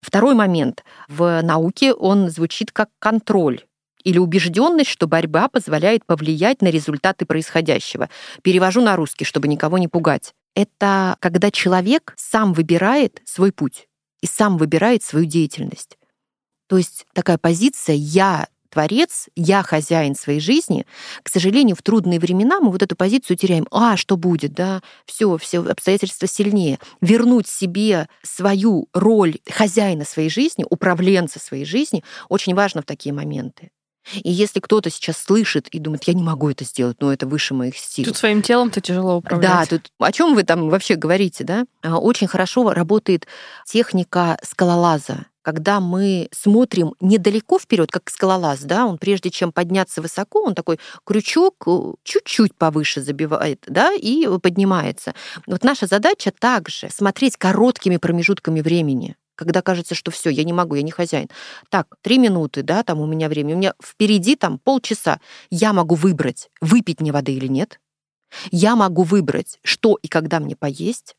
Второй 0.00 0.34
момент. 0.34 0.84
В 1.08 1.40
науке 1.42 1.92
он 1.92 2.28
звучит 2.28 2.72
как 2.72 2.90
контроль 2.98 3.64
или 4.04 4.18
убежденность, 4.18 4.90
что 4.90 5.06
борьба 5.06 5.48
позволяет 5.48 6.04
повлиять 6.06 6.62
на 6.62 6.68
результаты 6.68 7.24
происходящего. 7.24 8.08
Перевожу 8.42 8.80
на 8.80 8.96
русский, 8.96 9.24
чтобы 9.24 9.48
никого 9.48 9.78
не 9.78 9.88
пугать. 9.88 10.34
Это 10.54 11.16
когда 11.20 11.50
человек 11.50 12.14
сам 12.16 12.52
выбирает 12.52 13.20
свой 13.24 13.52
путь 13.52 13.88
и 14.20 14.26
сам 14.26 14.56
выбирает 14.56 15.02
свою 15.02 15.26
деятельность. 15.26 15.98
То 16.68 16.76
есть 16.76 17.06
такая 17.12 17.38
позиция 17.38 17.96
«я 17.96 18.46
творец, 18.70 19.28
я 19.34 19.62
хозяин 19.62 20.14
своей 20.14 20.40
жизни. 20.40 20.86
К 21.22 21.28
сожалению, 21.28 21.74
в 21.74 21.82
трудные 21.82 22.20
времена 22.20 22.60
мы 22.60 22.70
вот 22.70 22.82
эту 22.82 22.96
позицию 22.96 23.36
теряем. 23.36 23.66
А, 23.70 23.96
что 23.96 24.16
будет, 24.16 24.52
да? 24.52 24.82
Все, 25.06 25.36
все 25.38 25.62
обстоятельства 25.62 26.28
сильнее. 26.28 26.78
Вернуть 27.00 27.48
себе 27.48 28.08
свою 28.22 28.88
роль 28.92 29.38
хозяина 29.50 30.04
своей 30.04 30.30
жизни, 30.30 30.66
управленца 30.68 31.38
своей 31.38 31.64
жизни 31.64 32.04
очень 32.28 32.54
важно 32.54 32.82
в 32.82 32.84
такие 32.84 33.14
моменты. 33.14 33.70
И 34.14 34.30
если 34.30 34.60
кто-то 34.60 34.90
сейчас 34.90 35.18
слышит 35.18 35.68
и 35.68 35.78
думает, 35.78 36.04
я 36.04 36.14
не 36.14 36.22
могу 36.22 36.50
это 36.50 36.64
сделать, 36.64 36.96
но 37.00 37.12
это 37.12 37.26
выше 37.26 37.54
моих 37.54 37.76
сил. 37.76 38.06
Тут 38.06 38.16
своим 38.16 38.42
телом-то 38.42 38.80
тяжело 38.80 39.16
управлять. 39.16 39.50
Да, 39.50 39.66
тут 39.66 39.90
о 39.98 40.12
чем 40.12 40.34
вы 40.34 40.44
там 40.44 40.70
вообще 40.70 40.94
говорите, 40.94 41.44
да? 41.44 41.66
А, 41.82 41.98
очень 41.98 42.26
хорошо 42.26 42.72
работает 42.72 43.26
техника 43.66 44.38
скалолаза 44.42 45.26
когда 45.48 45.80
мы 45.80 46.28
смотрим 46.30 46.92
недалеко 47.00 47.58
вперед, 47.58 47.90
как 47.90 48.10
скалолаз, 48.10 48.60
да, 48.64 48.84
он 48.84 48.98
прежде 48.98 49.30
чем 49.30 49.50
подняться 49.50 50.02
высоко, 50.02 50.42
он 50.42 50.54
такой 50.54 50.78
крючок 51.06 51.54
э, 51.66 51.94
чуть-чуть 52.04 52.54
повыше 52.54 53.00
забивает, 53.00 53.64
да, 53.66 53.94
и 53.94 54.28
поднимается. 54.42 55.14
Вот 55.46 55.64
наша 55.64 55.86
задача 55.86 56.32
также 56.38 56.90
смотреть 56.90 57.38
короткими 57.38 57.96
промежутками 57.96 58.60
времени 58.60 59.16
когда 59.36 59.62
кажется, 59.62 59.94
что 59.94 60.10
все, 60.10 60.30
я 60.30 60.42
не 60.42 60.52
могу, 60.52 60.74
я 60.74 60.82
не 60.82 60.90
хозяин. 60.90 61.28
Так, 61.70 61.86
три 62.02 62.18
минуты, 62.18 62.64
да, 62.64 62.82
там 62.82 63.00
у 63.00 63.06
меня 63.06 63.28
время, 63.28 63.54
у 63.54 63.58
меня 63.58 63.72
впереди 63.80 64.34
там 64.34 64.58
полчаса. 64.58 65.20
Я 65.48 65.72
могу 65.72 65.94
выбрать, 65.94 66.50
выпить 66.60 67.00
мне 67.00 67.12
воды 67.12 67.32
или 67.32 67.46
нет. 67.46 67.80
Я 68.50 68.74
могу 68.74 69.04
выбрать, 69.04 69.60
что 69.62 69.96
и 70.02 70.08
когда 70.08 70.40
мне 70.40 70.56
поесть. 70.56 71.14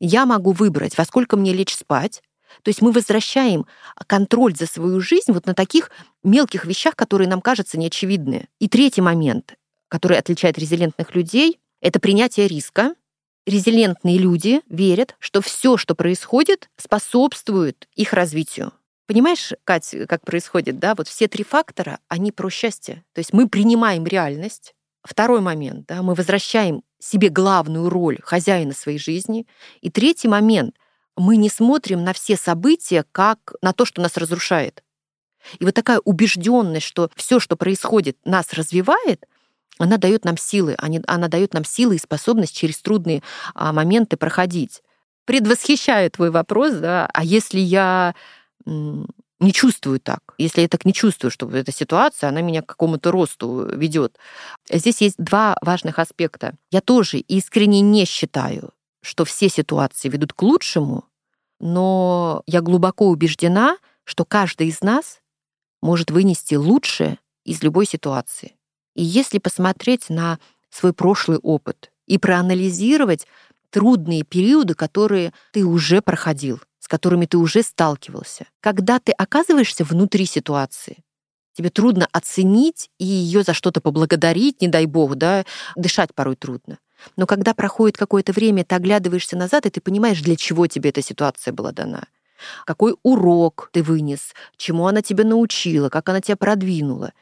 Я 0.00 0.24
могу 0.24 0.52
выбрать, 0.52 0.96
во 0.96 1.04
сколько 1.04 1.36
мне 1.36 1.52
лечь 1.52 1.76
спать. 1.76 2.22
То 2.62 2.68
есть 2.68 2.82
мы 2.82 2.92
возвращаем 2.92 3.66
контроль 4.06 4.54
за 4.56 4.66
свою 4.66 5.00
жизнь 5.00 5.32
вот 5.32 5.46
на 5.46 5.54
таких 5.54 5.90
мелких 6.22 6.64
вещах, 6.64 6.96
которые 6.96 7.28
нам 7.28 7.40
кажутся 7.40 7.78
неочевидные. 7.78 8.48
И 8.58 8.68
третий 8.68 9.00
момент, 9.00 9.54
который 9.88 10.18
отличает 10.18 10.58
резилентных 10.58 11.14
людей, 11.14 11.58
это 11.80 12.00
принятие 12.00 12.48
риска. 12.48 12.94
Резилентные 13.46 14.18
люди 14.18 14.60
верят, 14.68 15.16
что 15.18 15.40
все, 15.40 15.76
что 15.76 15.94
происходит, 15.94 16.68
способствует 16.76 17.88
их 17.96 18.12
развитию. 18.12 18.72
Понимаешь, 19.06 19.52
Кать, 19.64 19.94
как 20.08 20.24
происходит, 20.24 20.78
да? 20.78 20.94
Вот 20.94 21.08
все 21.08 21.26
три 21.28 21.44
фактора, 21.44 21.98
они 22.08 22.30
про 22.30 22.48
счастье. 22.50 23.04
То 23.12 23.18
есть 23.18 23.32
мы 23.32 23.48
принимаем 23.48 24.06
реальность. 24.06 24.74
Второй 25.02 25.40
момент, 25.40 25.86
да, 25.88 26.02
мы 26.02 26.14
возвращаем 26.14 26.84
себе 27.00 27.28
главную 27.28 27.88
роль 27.90 28.20
хозяина 28.22 28.72
своей 28.72 28.98
жизни. 28.98 29.46
И 29.80 29.90
третий 29.90 30.28
момент, 30.28 30.76
мы 31.16 31.36
не 31.36 31.48
смотрим 31.48 32.04
на 32.04 32.12
все 32.12 32.36
события 32.36 33.04
как 33.12 33.54
на 33.62 33.72
то, 33.72 33.84
что 33.84 34.00
нас 34.00 34.16
разрушает. 34.16 34.82
И 35.58 35.64
вот 35.64 35.74
такая 35.74 36.00
убежденность, 36.00 36.86
что 36.86 37.10
все, 37.16 37.40
что 37.40 37.56
происходит, 37.56 38.16
нас 38.24 38.52
развивает, 38.52 39.26
она 39.78 39.96
дает 39.96 40.24
нам 40.24 40.36
силы, 40.36 40.76
она 40.78 41.28
дает 41.28 41.54
нам 41.54 41.64
силы 41.64 41.96
и 41.96 41.98
способность 41.98 42.54
через 42.54 42.80
трудные 42.80 43.22
а, 43.54 43.72
моменты 43.72 44.16
проходить. 44.16 44.82
Предвосхищаю 45.24 46.10
твой 46.10 46.30
вопрос, 46.30 46.74
да, 46.74 47.08
а 47.12 47.24
если 47.24 47.58
я 47.58 48.14
не 48.64 49.52
чувствую 49.52 49.98
так, 49.98 50.34
если 50.38 50.60
я 50.60 50.68
так 50.68 50.84
не 50.84 50.92
чувствую, 50.92 51.30
что 51.30 51.50
эта 51.50 51.72
ситуация, 51.72 52.28
она 52.28 52.42
меня 52.42 52.62
к 52.62 52.66
какому-то 52.66 53.10
росту 53.10 53.66
ведет. 53.74 54.16
Здесь 54.70 55.00
есть 55.00 55.16
два 55.18 55.56
важных 55.62 55.98
аспекта. 55.98 56.54
Я 56.70 56.80
тоже 56.80 57.18
искренне 57.18 57.80
не 57.80 58.04
считаю, 58.04 58.70
что 59.02 59.24
все 59.24 59.48
ситуации 59.48 60.08
ведут 60.08 60.32
к 60.32 60.42
лучшему, 60.42 61.04
но 61.60 62.42
я 62.46 62.60
глубоко 62.60 63.08
убеждена, 63.08 63.76
что 64.04 64.24
каждый 64.24 64.68
из 64.68 64.80
нас 64.80 65.20
может 65.80 66.10
вынести 66.10 66.54
лучшее 66.54 67.18
из 67.44 67.62
любой 67.62 67.86
ситуации. 67.86 68.56
И 68.94 69.02
если 69.02 69.38
посмотреть 69.38 70.08
на 70.08 70.38
свой 70.70 70.92
прошлый 70.92 71.38
опыт 71.38 71.90
и 72.06 72.18
проанализировать 72.18 73.26
трудные 73.70 74.22
периоды, 74.22 74.74
которые 74.74 75.32
ты 75.52 75.64
уже 75.64 76.02
проходил, 76.02 76.60
с 76.78 76.88
которыми 76.88 77.26
ты 77.26 77.38
уже 77.38 77.62
сталкивался, 77.62 78.46
когда 78.60 78.98
ты 78.98 79.12
оказываешься 79.12 79.84
внутри 79.84 80.26
ситуации, 80.26 81.04
тебе 81.54 81.70
трудно 81.70 82.08
оценить 82.12 82.90
и 82.98 83.04
ее 83.04 83.42
за 83.42 83.54
что-то 83.54 83.80
поблагодарить, 83.80 84.60
не 84.60 84.68
дай 84.68 84.86
бог, 84.86 85.14
да, 85.16 85.44
дышать 85.76 86.14
порой 86.14 86.36
трудно. 86.36 86.78
Но 87.16 87.26
когда 87.26 87.54
проходит 87.54 87.96
какое-то 87.96 88.32
время, 88.32 88.64
ты 88.64 88.74
оглядываешься 88.74 89.36
назад, 89.36 89.66
и 89.66 89.70
ты 89.70 89.80
понимаешь, 89.80 90.20
для 90.20 90.36
чего 90.36 90.66
тебе 90.66 90.90
эта 90.90 91.02
ситуация 91.02 91.52
была 91.52 91.72
дана. 91.72 92.04
Какой 92.66 92.96
урок 93.02 93.70
ты 93.72 93.82
вынес, 93.82 94.34
чему 94.56 94.86
она 94.86 95.02
тебя 95.02 95.24
научила, 95.24 95.88
как 95.88 96.08
она 96.08 96.20
тебя 96.20 96.36
продвинула. 96.36 97.12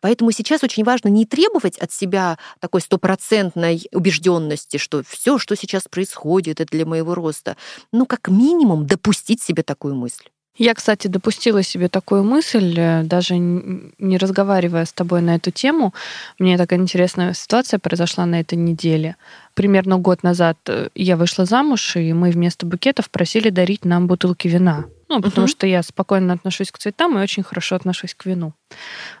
Поэтому 0.00 0.32
сейчас 0.32 0.62
очень 0.62 0.84
важно 0.84 1.08
не 1.08 1.26
требовать 1.26 1.78
от 1.78 1.92
себя 1.92 2.38
такой 2.58 2.80
стопроцентной 2.80 3.86
убежденности, 3.92 4.76
что 4.76 5.02
все, 5.06 5.38
что 5.38 5.56
сейчас 5.56 5.88
происходит, 5.88 6.60
это 6.60 6.70
для 6.70 6.86
моего 6.86 7.14
роста. 7.14 7.56
Ну, 7.92 8.06
как 8.06 8.28
минимум, 8.28 8.86
допустить 8.86 9.42
себе 9.42 9.62
такую 9.62 9.94
мысль. 9.94 10.28
Я, 10.58 10.74
кстати, 10.74 11.08
допустила 11.08 11.62
себе 11.62 11.88
такую 11.88 12.24
мысль, 12.24 12.74
э, 12.76 13.02
даже 13.04 13.38
не 13.38 14.18
разговаривая 14.18 14.84
с 14.84 14.92
тобой 14.92 15.22
на 15.22 15.36
эту 15.36 15.50
тему. 15.50 15.94
Мне 16.38 16.58
такая 16.58 16.78
интересная 16.78 17.32
ситуация 17.32 17.78
произошла 17.78 18.26
на 18.26 18.40
этой 18.40 18.58
неделе. 18.58 19.16
Примерно 19.54 19.96
год 19.96 20.22
назад 20.22 20.58
э, 20.66 20.88
я 20.94 21.16
вышла 21.16 21.46
замуж, 21.46 21.96
и 21.96 22.12
мы 22.12 22.30
вместо 22.30 22.66
букетов 22.66 23.10
просили 23.10 23.48
дарить 23.48 23.86
нам 23.86 24.06
бутылки 24.06 24.46
вина. 24.46 24.84
Ну, 25.08 25.20
потому 25.20 25.46
uh-huh. 25.46 25.50
что 25.50 25.66
я 25.66 25.82
спокойно 25.82 26.34
отношусь 26.34 26.70
к 26.70 26.78
цветам 26.78 27.18
и 27.18 27.22
очень 27.22 27.42
хорошо 27.42 27.76
отношусь 27.76 28.14
к 28.14 28.26
вину. 28.26 28.52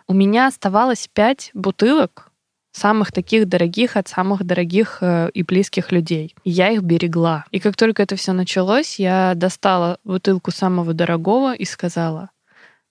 У 0.06 0.14
меня 0.14 0.46
оставалось 0.46 1.08
пять 1.12 1.50
бутылок 1.54 2.31
самых 2.72 3.12
таких 3.12 3.48
дорогих 3.48 3.96
от 3.96 4.08
самых 4.08 4.44
дорогих 4.44 4.98
э, 5.00 5.30
и 5.32 5.42
близких 5.42 5.92
людей. 5.92 6.34
Я 6.44 6.70
их 6.70 6.82
берегла. 6.82 7.44
И 7.50 7.60
как 7.60 7.76
только 7.76 8.02
это 8.02 8.16
все 8.16 8.32
началось, 8.32 8.98
я 8.98 9.34
достала 9.34 9.98
бутылку 10.04 10.50
самого 10.50 10.94
дорогого 10.94 11.54
и 11.54 11.64
сказала, 11.64 12.30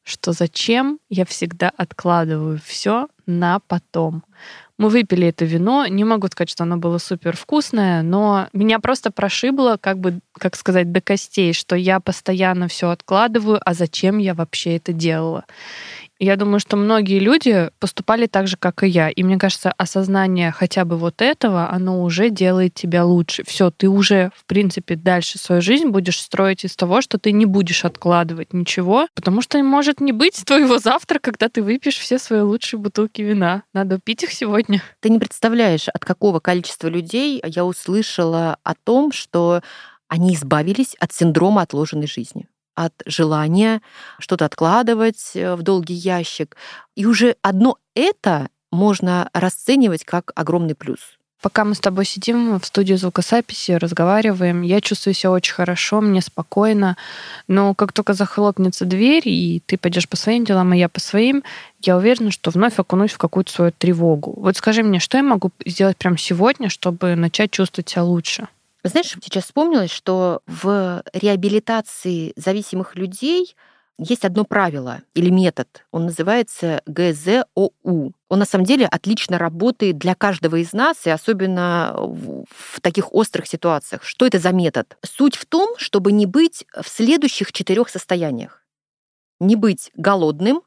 что 0.04 0.32
зачем 0.32 1.00
я 1.10 1.26
всегда 1.26 1.72
откладываю 1.76 2.60
все 2.63 3.08
на 3.26 3.60
потом. 3.60 4.24
Мы 4.78 4.89
выпили 4.89 5.28
это 5.28 5.46
вино. 5.46 5.86
Не 5.86 6.04
могу 6.04 6.26
сказать, 6.26 6.50
что 6.50 6.63
оно 6.63 6.78
было 6.78 6.98
супер 6.98 7.38
вкусное, 7.38 8.02
но 8.02 8.48
меня 8.52 8.80
просто 8.80 9.12
прошибло, 9.12 9.78
как 9.80 10.00
бы, 10.00 10.22
как 10.34 10.56
сказать, 10.56 10.91
до 10.91 11.02
костей, 11.02 11.54
что 11.54 11.76
я 11.76 12.00
постоянно 12.00 12.67
все 12.67 12.89
откладываю, 12.89 13.60
а 13.63 13.76
зачем 13.76 14.17
я 14.17 14.34
вообще 14.34 14.78
это 14.78 14.91
делала. 14.91 15.46
Я 16.23 16.36
думаю, 16.36 16.60
что 16.60 16.77
многие 16.77 17.17
люди 17.17 17.71
поступали 17.79 18.27
так 18.27 18.45
же, 18.45 18.55
как 18.55 18.84
и 18.84 18.88
я. 18.88 19.10
И 19.10 19.23
мне 19.23 19.39
кажется, 19.39 19.71
осознание 19.71 20.51
хотя 20.51 20.86
бы 20.86 20.95
вот 20.95 21.19
этого, 21.19 21.71
оно 21.71 22.03
уже 22.03 22.29
делает 22.29 22.75
тебя 22.75 23.03
лучше. 23.05 23.43
Все, 23.43 23.71
ты 23.71 23.89
уже, 23.89 24.29
в 24.36 24.45
принципе, 24.45 24.95
дальше 24.95 25.39
свою 25.39 25.63
жизнь 25.63 25.88
будешь 25.88 26.19
строить 26.19 26.63
из 26.63 26.75
того, 26.75 27.01
что 27.01 27.17
ты 27.17 27.31
не 27.31 27.47
будешь 27.47 27.86
откладывать 27.86 28.53
ничего, 28.53 29.07
потому 29.15 29.41
что 29.41 29.57
может 29.63 29.99
не 29.99 30.12
быть 30.12 30.45
твоего 30.45 30.77
завтра, 30.77 31.17
когда 31.17 31.49
ты 31.49 31.63
выпьешь 31.63 31.97
все 31.97 32.19
свои 32.19 32.41
лучшие 32.41 32.79
бутылки 32.79 33.23
вина. 33.23 33.63
Надо 33.73 33.97
пить 33.97 34.21
их 34.21 34.31
сегодня. 34.31 34.84
Ты 34.99 35.10
не 35.10 35.17
представляешь, 35.17 35.88
от 35.88 36.05
какого 36.05 36.39
количества 36.39 36.88
людей 36.88 37.41
я 37.43 37.65
услышала 37.65 38.57
о 38.62 38.75
том, 38.75 39.12
что 39.12 39.63
они 40.07 40.36
избавились 40.36 40.93
от 40.99 41.13
синдрома 41.13 41.63
отложенной 41.63 42.05
жизни 42.05 42.45
от 42.86 42.94
желания 43.06 43.82
что-то 44.20 44.46
откладывать 44.46 45.32
э, 45.36 45.56
в 45.56 45.62
долгий 45.62 45.94
ящик. 45.94 46.56
И 46.96 47.06
уже 47.06 47.36
одно 47.41 47.78
это 47.96 48.50
можно 48.72 49.30
расценивать 49.34 50.06
как 50.06 50.32
огромный 50.36 50.76
плюс. 50.76 51.00
Пока 51.41 51.65
мы 51.65 51.74
с 51.74 51.80
тобой 51.80 52.06
сидим 52.06 52.60
в 52.60 52.65
студии 52.65 52.94
звукосаписи, 52.94 53.72
разговариваем, 53.72 54.62
я 54.62 54.80
чувствую 54.80 55.15
себя 55.15 55.32
очень 55.32 55.56
хорошо, 55.56 56.00
мне 56.00 56.22
спокойно. 56.22 56.98
Но 57.48 57.74
как 57.74 57.94
только 57.94 58.13
захлопнется 58.13 58.86
дверь, 58.86 59.28
и 59.28 59.62
ты 59.65 59.78
пойдешь 59.80 60.08
по 60.08 60.15
своим 60.15 60.46
делам, 60.46 60.72
а 60.72 60.76
я 60.76 60.88
по 60.88 61.00
своим, 61.00 61.44
я 61.80 61.98
уверена, 61.98 62.30
что 62.30 62.52
вновь 62.52 62.78
окунусь 62.78 63.13
в 63.13 63.17
какую-то 63.17 63.52
свою 63.52 63.72
тревогу. 63.72 64.34
Вот 64.38 64.56
скажи 64.56 64.84
мне, 64.84 65.00
что 65.00 65.17
я 65.17 65.24
могу 65.24 65.52
сделать 65.65 65.98
прямо 65.98 66.17
сегодня, 66.20 66.70
чтобы 66.70 67.15
начать 67.15 67.50
чувствовать 67.50 67.89
себя 67.89 68.04
лучше? 68.04 68.48
Знаешь, 68.84 69.15
сейчас 69.24 69.46
вспомнилось, 69.46 69.91
что 69.91 70.41
в 70.48 71.04
реабилитации 71.13 72.34
зависимых 72.36 72.96
людей 72.96 73.56
есть 74.00 74.26
одно 74.26 74.44
правило 74.46 75.02
или 75.13 75.30
метод. 75.30 75.86
Он 75.91 76.06
называется 76.06 76.82
ГЗОУ. 76.88 78.13
Он 78.30 78.39
на 78.39 78.46
самом 78.46 78.65
деле 78.65 78.88
отлично 78.88 79.38
работает 79.38 80.00
для 80.00 80.15
каждого 80.15 80.56
из 80.56 80.74
нас, 80.74 81.06
и 81.06 81.12
особенно 81.12 81.94
в 81.96 82.82
таких 82.82 83.13
острых 83.13 83.46
ситуациях. 83.46 84.04
Что 84.04 84.26
это 84.26 84.39
за 84.39 84.52
метод? 84.52 84.98
Суть 85.04 85.36
в 85.36 85.46
том, 85.46 85.78
чтобы 85.78 86.12
не 86.12 86.26
быть 86.26 86.65
в 86.74 86.88
следующих 86.88 87.52
четырех 87.52 87.89
состояниях. 87.89 88.65
Не 89.39 89.56
быть 89.56 89.91
голодным, 89.96 90.63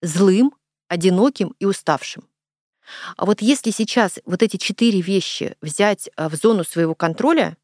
злым, 0.00 0.54
одиноким 0.88 1.54
и 1.58 1.64
уставшим. 1.64 2.28
А 3.16 3.26
вот 3.26 3.42
если 3.42 3.70
сейчас 3.70 4.18
вот 4.24 4.42
эти 4.42 4.56
четыре 4.56 5.00
вещи 5.00 5.56
взять 5.60 6.10
э, 6.16 6.28
в 6.28 6.34
зону 6.34 6.64
своего 6.64 6.94
контроля, 6.94 7.56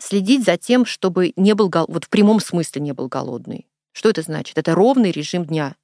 следить 0.00 0.44
за 0.44 0.56
тем, 0.56 0.84
чтобы 0.84 1.32
не 1.36 1.54
был 1.54 1.68
гол... 1.68 1.86
вот 1.88 2.04
в 2.04 2.08
прямом 2.08 2.40
смысле 2.40 2.82
не 2.82 2.92
был 2.92 3.08
голодный. 3.08 3.66
Что 3.92 4.10
это 4.10 4.22
значит? 4.22 4.56
Это 4.58 4.74
ровный 4.74 5.10
режим 5.10 5.44
дня. 5.44 5.74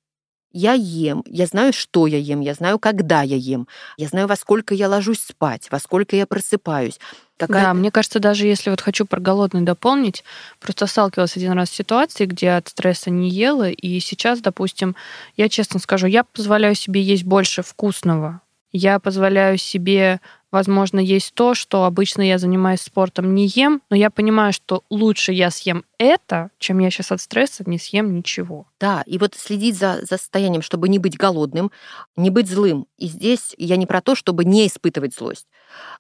Я 0.57 0.75
ем, 0.75 1.25
я 1.27 1.47
знаю, 1.47 1.73
что 1.73 2.07
я 2.07 2.17
ем, 2.17 2.41
я 2.41 2.55
знаю, 2.55 2.79
когда 2.79 3.23
я 3.23 3.35
ем, 3.35 3.67
я 3.97 4.07
знаю, 4.07 4.29
во 4.29 4.37
сколько 4.37 4.73
я 4.73 4.89
ложусь 4.89 5.19
спать, 5.19 5.67
во 5.73 5.81
сколько 5.81 6.15
я 6.15 6.27
просыпаюсь. 6.29 7.01
Какая... 7.37 7.65
Да, 7.65 7.75
мне 7.75 7.91
кажется, 7.91 8.21
даже 8.21 8.47
если 8.47 8.71
вот 8.71 8.81
хочу 8.81 9.05
про 9.05 9.19
голодный 9.19 9.63
дополнить, 9.63 10.23
просто 10.61 10.87
сталкивалась 10.87 11.37
один 11.37 11.53
раз 11.55 11.71
с 11.71 11.73
ситуацией, 11.73 12.29
где 12.29 12.51
от 12.53 12.69
стресса 12.69 13.11
не 13.11 13.31
ела, 13.31 13.69
и 13.69 13.99
сейчас, 13.99 14.41
допустим, 14.41 14.95
я 15.37 15.49
честно 15.49 15.81
скажу, 15.81 16.07
я 16.07 16.23
позволяю 16.23 16.77
себе 16.77 17.03
есть 17.03 17.25
больше 17.25 17.65
вкусного, 17.65 18.41
я 18.75 18.99
позволяю 18.99 19.57
себе, 19.57 20.21
возможно, 20.51 20.99
есть 20.99 21.33
то, 21.35 21.55
что 21.55 21.85
обычно 21.85 22.23
я 22.23 22.39
занимаюсь 22.39 22.81
спортом, 22.81 23.33
не 23.33 23.47
ем, 23.47 23.81
но 23.89 23.97
я 23.97 24.11
понимаю, 24.11 24.53
что 24.53 24.83
лучше 24.91 25.33
я 25.33 25.53
съем 25.53 25.85
это, 25.97 26.51
чем 26.59 26.81
я 26.81 26.91
сейчас 26.91 27.13
от 27.13 27.21
стресса 27.21 27.63
не 27.67 27.79
съем 27.79 28.13
ничего. 28.17 28.67
Да, 28.81 29.05
и 29.07 29.17
вот 29.19 29.37
следить 29.37 29.79
за, 29.79 30.01
за 30.01 30.19
состоянием, 30.19 30.61
чтобы 30.61 30.89
не 30.89 30.99
быть 30.99 31.17
голодным, 31.17 31.71
не 32.17 32.31
быть 32.31 32.51
злым. 32.51 32.89
И 32.99 33.07
здесь 33.07 33.55
я 33.59 33.77
не 33.77 33.87
про 33.87 34.01
то, 34.01 34.17
чтобы 34.17 34.45
не 34.45 34.67
испытывать 34.67 35.15
злость. 35.15 35.47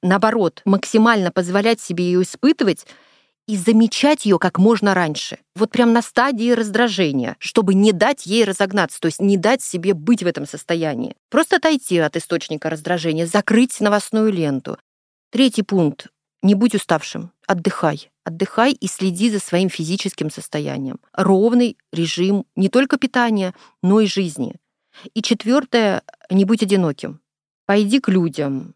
Наоборот, 0.02 0.60
максимально 0.64 1.30
позволять 1.30 1.80
себе 1.80 2.04
ее 2.04 2.22
испытывать 2.22 2.86
и 3.46 3.56
замечать 3.56 4.24
ее 4.24 4.38
как 4.38 4.58
можно 4.58 4.94
раньше. 4.94 5.38
Вот 5.54 5.70
прям 5.70 5.92
на 5.92 6.02
стадии 6.02 6.52
раздражения, 6.52 7.36
чтобы 7.38 7.74
не 7.74 7.92
дать 7.92 8.26
ей 8.26 8.44
разогнаться, 8.44 9.00
то 9.00 9.06
есть 9.06 9.20
не 9.20 9.36
дать 9.36 9.62
себе 9.62 9.94
быть 9.94 10.22
в 10.22 10.26
этом 10.26 10.46
состоянии. 10.46 11.14
Просто 11.30 11.56
отойти 11.56 11.98
от 11.98 12.16
источника 12.16 12.70
раздражения, 12.70 13.26
закрыть 13.26 13.80
новостную 13.80 14.32
ленту. 14.32 14.78
Третий 15.30 15.62
пункт. 15.62 16.08
Не 16.42 16.54
будь 16.54 16.74
уставшим, 16.74 17.32
отдыхай. 17.46 18.10
Отдыхай 18.24 18.72
и 18.72 18.86
следи 18.86 19.30
за 19.30 19.38
своим 19.38 19.68
физическим 19.68 20.30
состоянием. 20.30 20.98
Ровный 21.12 21.76
режим 21.92 22.46
не 22.56 22.68
только 22.68 22.98
питания, 22.98 23.54
но 23.82 24.00
и 24.00 24.06
жизни. 24.06 24.56
И 25.14 25.22
четвертое, 25.22 26.02
не 26.30 26.44
будь 26.44 26.62
одиноким. 26.62 27.20
Пойди 27.66 27.98
к 28.00 28.08
людям, 28.08 28.74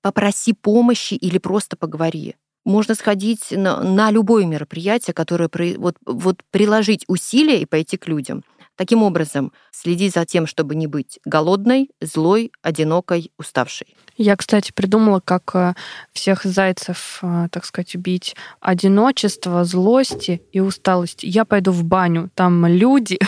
попроси 0.00 0.52
помощи 0.52 1.14
или 1.14 1.38
просто 1.38 1.76
поговори 1.76 2.36
можно 2.64 2.94
сходить 2.94 3.50
на, 3.50 3.82
на 3.82 4.10
любое 4.10 4.46
мероприятие, 4.46 5.14
которое 5.14 5.50
вот, 5.76 5.96
вот 6.06 6.42
приложить 6.50 7.04
усилия 7.08 7.60
и 7.60 7.66
пойти 7.66 7.96
к 7.96 8.08
людям. 8.08 8.42
Таким 8.76 9.04
образом, 9.04 9.52
следи 9.70 10.08
за 10.08 10.24
тем, 10.26 10.48
чтобы 10.48 10.74
не 10.74 10.88
быть 10.88 11.20
голодной, 11.24 11.90
злой, 12.00 12.50
одинокой, 12.60 13.30
уставшей. 13.38 13.94
Я, 14.16 14.36
кстати, 14.36 14.72
придумала, 14.72 15.20
как 15.20 15.54
э, 15.54 15.74
всех 16.12 16.42
зайцев, 16.42 17.20
э, 17.22 17.48
так 17.52 17.64
сказать, 17.64 17.94
убить. 17.94 18.34
Одиночество, 18.60 19.64
злости 19.64 20.42
и 20.50 20.58
усталость. 20.58 21.22
Я 21.22 21.44
пойду 21.44 21.70
в 21.70 21.84
баню, 21.84 22.30
там 22.34 22.66
люди, 22.66 23.20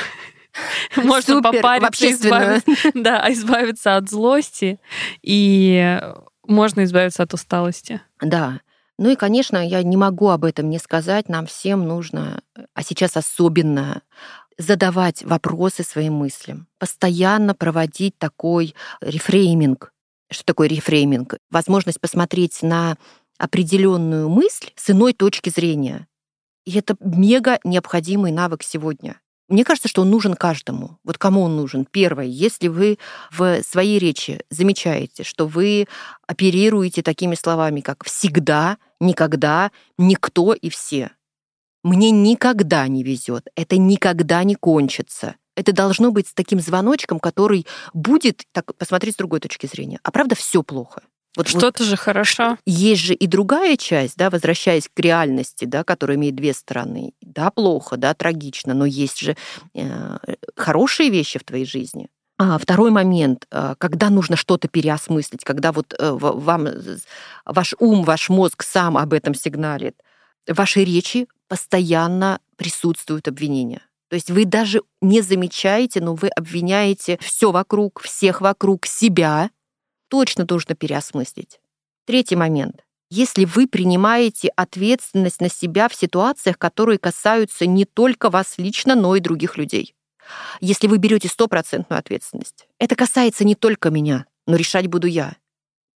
можно 0.97 1.41
попариться, 1.43 2.11
избавиться, 2.11 2.91
да, 2.95 3.25
избавиться 3.33 3.97
от 3.97 4.11
злости, 4.11 4.81
и 5.23 6.01
можно 6.45 6.83
избавиться 6.85 7.23
от 7.23 7.35
усталости. 7.35 8.01
Да, 8.21 8.61
ну 8.99 9.11
и, 9.11 9.17
конечно, 9.17 9.67
я 9.67 9.83
не 9.83 9.97
могу 9.97 10.29
об 10.29 10.45
этом 10.45 10.71
не 10.71 10.79
сказать. 10.79 11.29
Нам 11.29 11.47
всем 11.47 11.87
нужно, 11.87 12.41
а 12.75 12.83
сейчас 12.83 13.17
особенно, 13.17 14.03
задавать 14.59 15.23
вопросы 15.23 15.83
своим 15.83 16.15
мыслям, 16.15 16.67
постоянно 16.79 17.55
проводить 17.55 18.17
такой 18.19 18.75
рефрейминг. 19.03 19.93
Что 20.31 20.45
такое 20.45 20.69
рефрейминг? 20.69 21.37
Возможность 21.51 22.01
посмотреть 22.01 22.63
на 22.63 22.97
определенную 23.39 24.29
мысль 24.29 24.71
с 24.75 24.91
иной 24.91 25.13
точки 25.13 25.51
зрения. 25.51 26.09
И 26.65 26.77
это 26.77 26.97
мега 27.01 27.61
необходимый 27.65 28.33
навык 28.33 28.63
сегодня. 28.63 29.21
Мне 29.49 29.65
кажется, 29.65 29.89
что 29.89 30.03
он 30.03 30.11
нужен 30.11 30.35
каждому. 30.35 30.99
Вот 31.05 31.19
кому 31.19 31.43
он 31.43 31.55
нужен? 31.55 31.85
Первое, 31.85 32.25
если 32.25 32.67
вы 32.67 32.99
в 33.31 33.63
своей 33.63 34.01
речи 34.01 34.41
замечаете, 34.51 35.23
что 35.23 35.47
вы 35.47 35.87
оперируете 36.27 37.03
такими 37.03 37.37
словами, 37.37 37.81
как 37.81 38.05
«всегда», 38.05 38.79
«никогда», 39.01 39.71
«никто» 39.99 40.53
и 40.53 40.69
«все». 40.69 41.11
Мне 41.83 42.11
никогда 42.11 42.89
не 42.89 43.05
везет, 43.05 43.49
это 43.55 43.77
никогда 43.77 44.43
не 44.43 44.57
кончится. 44.57 45.37
Это 45.55 45.73
должно 45.73 46.11
быть 46.11 46.29
с 46.29 46.35
таким 46.35 46.61
звоночком, 46.61 47.19
который 47.19 47.67
будет 47.95 48.43
так, 48.53 48.75
посмотреть 48.75 49.15
с 49.15 49.19
другой 49.19 49.41
точки 49.41 49.67
зрения. 49.67 50.01
А 50.03 50.11
правда, 50.11 50.35
все 50.35 50.63
плохо. 50.63 51.03
Вот, 51.37 51.49
Что-то 51.49 51.83
вот, 51.83 51.91
же 51.91 51.97
хорошо. 51.97 52.59
Есть 52.65 53.03
же 53.03 53.15
и 53.15 53.27
другая 53.27 53.77
часть, 53.77 54.17
да, 54.17 54.31
возвращаясь 54.31 54.89
к 54.93 54.99
реальности, 54.99 55.67
да, 55.67 55.85
которая 55.85 56.17
имеет 56.17 56.35
две 56.35 56.55
стороны. 56.55 57.13
Да, 57.21 57.51
плохо, 57.51 57.97
да, 57.99 58.15
трагично, 58.15 58.73
но 58.73 58.87
есть 58.87 59.21
же 59.21 59.37
э, 59.75 60.17
хорошие 60.57 61.11
вещи 61.11 61.39
в 61.39 61.45
твоей 61.45 61.67
жизни. 61.67 62.09
А 62.39 62.59
второй 62.59 62.91
момент, 62.91 63.47
э, 63.51 63.75
когда 63.79 64.11
нужно 64.11 64.37
что-то 64.37 64.69
переосмыслить, 64.69 65.43
когда 65.43 65.73
вот 65.73 65.95
э, 65.99 66.11
вам 66.11 66.69
ваш 67.47 67.75
ум, 67.79 68.05
ваш 68.05 68.29
мозг 68.29 68.63
сам 68.63 68.99
об 68.99 69.15
этом 69.15 69.35
сигналит, 69.35 69.97
в 70.47 70.55
вашей 70.55 70.85
речи 70.85 71.29
постоянно 71.49 72.41
присутствуют 72.57 73.27
обвинения. 73.27 73.83
То 74.09 74.15
есть 74.15 74.31
вы 74.31 74.45
даже 74.45 74.83
не 75.01 75.21
замечаете, 75.21 76.01
но 76.01 76.15
вы 76.15 76.29
обвиняете 76.29 77.19
все 77.21 77.51
вокруг, 77.51 78.01
всех 78.03 78.41
вокруг, 78.41 78.87
себя, 78.87 79.51
точно 80.09 80.47
нужно 80.49 80.75
переосмыслить. 80.75 81.61
Третий 82.05 82.37
момент. 82.37 82.85
Если 83.09 83.45
вы 83.45 83.67
принимаете 83.67 84.49
ответственность 84.57 85.41
на 85.41 85.49
себя 85.49 85.89
в 85.89 85.95
ситуациях, 85.95 86.59
которые 86.59 86.99
касаются 86.99 87.67
не 87.67 87.85
только 87.85 88.31
вас 88.31 88.59
лично, 88.59 88.95
но 88.95 89.17
и 89.17 89.21
других 89.21 89.57
людей. 89.57 89.96
Если 90.61 90.87
вы 90.87 90.99
берете 90.99 91.29
стопроцентную 91.29 91.99
ответственность. 91.99 92.67
Это 92.79 92.97
касается 92.97 93.45
не 93.45 93.55
только 93.55 93.91
меня, 93.91 94.27
но 94.47 94.57
решать 94.57 94.87
буду 94.87 95.07
я. 95.07 95.37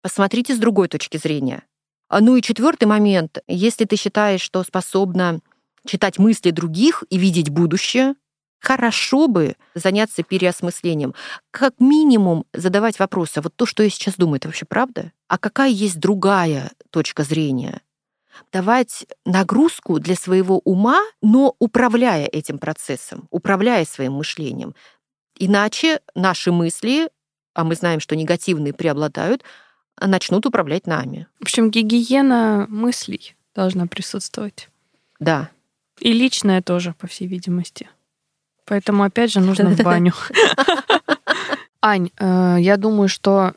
Посмотрите 0.03 0.55
с 0.55 0.59
другой 0.59 0.89
точки 0.89 1.17
зрения. 1.17 1.63
А 2.09 2.21
Ну 2.21 2.37
и 2.37 2.43
четвертый 2.43 2.87
момент. 2.87 3.39
Если 3.47 3.85
ты 3.85 3.97
считаешь, 3.97 4.41
что 4.41 4.63
способна 4.65 5.41
читать 5.87 6.19
мысли 6.19 6.51
других 6.51 7.05
и 7.09 7.19
видеть 7.19 7.51
будущее, 7.51 8.15
хорошо 8.61 9.29
бы 9.29 9.57
заняться 9.75 10.23
переосмыслением. 10.23 11.15
Как 11.51 11.75
минимум 11.79 12.45
задавать 12.53 12.99
вопросы. 12.99 13.39
А 13.39 13.43
вот 13.43 13.55
то, 13.57 13.67
что 13.67 13.83
я 13.83 13.91
сейчас 13.91 14.17
думаю, 14.17 14.37
это 14.37 14.49
вообще 14.49 14.67
правда? 14.67 15.13
А 15.29 15.39
какая 15.39 15.71
есть 15.71 15.99
другая 15.99 16.73
точка 16.91 17.23
зрения? 17.23 17.81
Давать 18.53 19.07
нагрузку 19.25 19.99
для 19.99 20.15
своего 20.15 20.59
ума, 20.65 21.01
но 21.23 21.55
управляя 21.59 22.27
этим 22.27 22.59
процессом, 22.59 23.27
управляя 23.31 23.85
своим 23.85 24.15
мышлением. 24.15 24.75
Иначе 25.39 26.01
наши 26.15 26.53
мысли, 26.53 27.11
а 27.55 27.65
мы 27.65 27.75
знаем, 27.75 28.01
что 28.01 28.17
негативные 28.17 28.73
преобладают, 28.73 29.43
начнут 30.01 30.47
управлять 30.47 30.87
нами. 30.87 31.27
В 31.39 31.43
общем, 31.43 31.71
гигиена 31.71 32.67
мыслей 32.69 33.35
должна 33.55 33.87
присутствовать. 33.87 34.69
Да. 35.19 35.51
И 35.99 36.13
личная 36.13 36.63
тоже, 36.63 36.95
по 36.95 37.07
всей 37.07 37.27
видимости. 37.27 37.89
Поэтому, 38.65 39.03
опять 39.03 39.33
же, 39.33 39.41
нужно 39.41 39.71
в 39.71 39.79
баню. 39.83 40.15
Ань, 41.83 42.11
э, 42.19 42.57
я 42.61 42.77
думаю, 42.77 43.09
что 43.09 43.55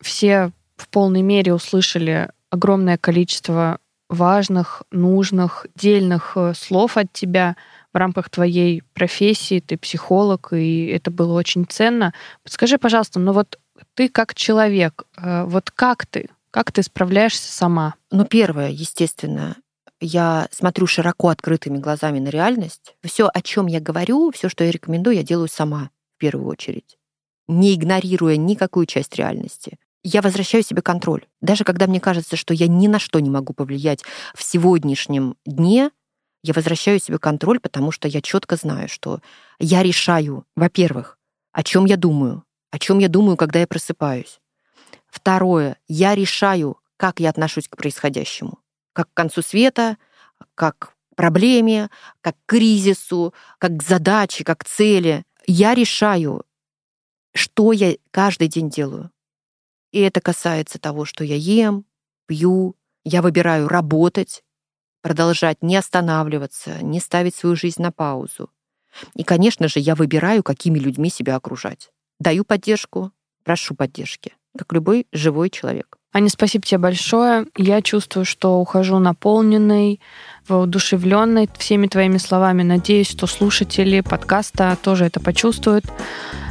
все 0.00 0.52
в 0.76 0.88
полной 0.88 1.22
мере 1.22 1.54
услышали 1.54 2.30
огромное 2.50 2.98
количество 2.98 3.78
важных, 4.08 4.82
нужных, 4.90 5.66
дельных 5.74 6.32
э, 6.36 6.54
слов 6.54 6.96
от 6.96 7.12
тебя 7.12 7.56
в 7.92 7.96
рамках 7.96 8.30
твоей 8.30 8.82
профессии, 8.94 9.60
ты 9.60 9.76
психолог, 9.76 10.52
и 10.52 10.86
это 10.86 11.10
было 11.10 11.34
очень 11.34 11.66
ценно. 11.66 12.14
Подскажи, 12.42 12.78
пожалуйста, 12.78 13.18
ну 13.18 13.32
вот 13.32 13.58
ты 13.94 14.08
как 14.08 14.34
человек, 14.34 15.04
э, 15.16 15.44
вот 15.44 15.70
как 15.70 16.06
ты, 16.06 16.30
как 16.50 16.72
ты 16.72 16.82
справляешься 16.82 17.52
сама? 17.52 17.94
Ну, 18.10 18.24
первое, 18.24 18.70
естественно, 18.70 19.56
я 20.00 20.48
смотрю 20.52 20.86
широко 20.86 21.28
открытыми 21.28 21.78
глазами 21.78 22.18
на 22.18 22.28
реальность. 22.28 22.94
Все, 23.04 23.28
о 23.32 23.42
чем 23.42 23.66
я 23.66 23.80
говорю, 23.80 24.30
все, 24.30 24.48
что 24.48 24.64
я 24.64 24.70
рекомендую, 24.70 25.16
я 25.16 25.22
делаю 25.22 25.48
сама 25.48 25.90
в 26.16 26.20
первую 26.20 26.48
очередь, 26.48 26.98
не 27.46 27.74
игнорируя 27.74 28.36
никакую 28.36 28.86
часть 28.86 29.16
реальности 29.16 29.78
я 30.08 30.22
возвращаю 30.22 30.62
себе 30.64 30.82
контроль. 30.82 31.26
Даже 31.40 31.64
когда 31.64 31.86
мне 31.86 32.00
кажется, 32.00 32.36
что 32.36 32.54
я 32.54 32.66
ни 32.66 32.86
на 32.86 32.98
что 32.98 33.20
не 33.20 33.30
могу 33.30 33.52
повлиять 33.52 34.04
в 34.34 34.42
сегодняшнем 34.42 35.36
дне, 35.44 35.90
я 36.42 36.54
возвращаю 36.54 36.98
себе 36.98 37.18
контроль, 37.18 37.60
потому 37.60 37.90
что 37.90 38.08
я 38.08 38.20
четко 38.22 38.56
знаю, 38.56 38.88
что 38.88 39.20
я 39.58 39.82
решаю, 39.82 40.46
во-первых, 40.56 41.18
о 41.52 41.62
чем 41.62 41.84
я 41.84 41.96
думаю, 41.96 42.44
о 42.70 42.78
чем 42.78 42.98
я 42.98 43.08
думаю, 43.08 43.36
когда 43.36 43.58
я 43.58 43.66
просыпаюсь. 43.66 44.40
Второе, 45.08 45.76
я 45.88 46.14
решаю, 46.14 46.78
как 46.96 47.20
я 47.20 47.30
отношусь 47.30 47.68
к 47.68 47.76
происходящему, 47.76 48.58
как 48.92 49.10
к 49.10 49.14
концу 49.14 49.42
света, 49.42 49.98
как 50.54 50.78
к 51.10 51.16
проблеме, 51.16 51.90
как 52.20 52.36
к 52.36 52.46
кризису, 52.46 53.34
как 53.58 53.76
к 53.76 53.82
задаче, 53.82 54.44
как 54.44 54.60
к 54.60 54.64
цели. 54.64 55.24
Я 55.46 55.74
решаю, 55.74 56.44
что 57.34 57.72
я 57.72 57.96
каждый 58.10 58.48
день 58.48 58.70
делаю. 58.70 59.10
И 59.92 60.00
это 60.00 60.20
касается 60.20 60.78
того, 60.78 61.04
что 61.04 61.24
я 61.24 61.36
ем, 61.36 61.84
пью, 62.26 62.76
я 63.04 63.22
выбираю 63.22 63.68
работать, 63.68 64.44
продолжать 65.02 65.62
не 65.62 65.76
останавливаться, 65.76 66.82
не 66.82 67.00
ставить 67.00 67.34
свою 67.34 67.56
жизнь 67.56 67.80
на 67.80 67.92
паузу. 67.92 68.50
И, 69.14 69.22
конечно 69.22 69.68
же, 69.68 69.80
я 69.80 69.94
выбираю, 69.94 70.42
какими 70.42 70.78
людьми 70.78 71.10
себя 71.10 71.36
окружать. 71.36 71.90
Даю 72.18 72.44
поддержку, 72.44 73.12
прошу 73.44 73.74
поддержки, 73.74 74.34
как 74.56 74.72
любой 74.72 75.06
живой 75.12 75.50
человек. 75.50 75.97
Аня, 76.12 76.30
спасибо 76.30 76.64
тебе 76.64 76.78
большое. 76.78 77.46
Я 77.56 77.82
чувствую, 77.82 78.24
что 78.24 78.58
ухожу 78.60 78.98
наполненной, 78.98 80.00
воодушевленной 80.48 81.50
всеми 81.58 81.86
твоими 81.86 82.16
словами. 82.16 82.62
Надеюсь, 82.62 83.10
что 83.10 83.26
слушатели 83.26 84.00
подкаста 84.00 84.76
тоже 84.82 85.04
это 85.04 85.20
почувствуют. 85.20 85.84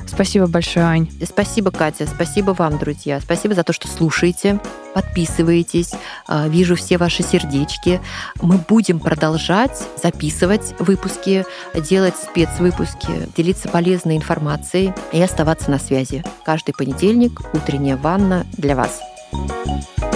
Спасибо 0.05 0.47
большое, 0.47 0.85
Ань. 0.85 1.09
Спасибо, 1.25 1.71
Катя. 1.71 2.07
Спасибо 2.07 2.51
вам, 2.51 2.77
друзья. 2.77 3.19
Спасибо 3.19 3.55
за 3.55 3.63
то, 3.63 3.73
что 3.73 3.87
слушаете, 3.87 4.59
подписываетесь. 4.93 5.91
А, 6.27 6.47
вижу 6.47 6.75
все 6.75 6.97
ваши 6.97 7.23
сердечки. 7.23 7.99
Мы 8.41 8.57
будем 8.57 8.99
продолжать 8.99 9.77
записывать 10.01 10.75
выпуски, 10.79 11.45
делать 11.75 12.15
спецвыпуски, 12.15 13.27
делиться 13.35 13.69
полезной 13.69 14.17
информацией 14.17 14.93
и 15.11 15.21
оставаться 15.21 15.71
на 15.71 15.79
связи. 15.79 16.23
Каждый 16.45 16.73
понедельник 16.73 17.41
утренняя 17.53 17.97
ванна 17.97 18.45
для 18.55 18.75
вас. 18.75 19.01
Música 19.33 20.06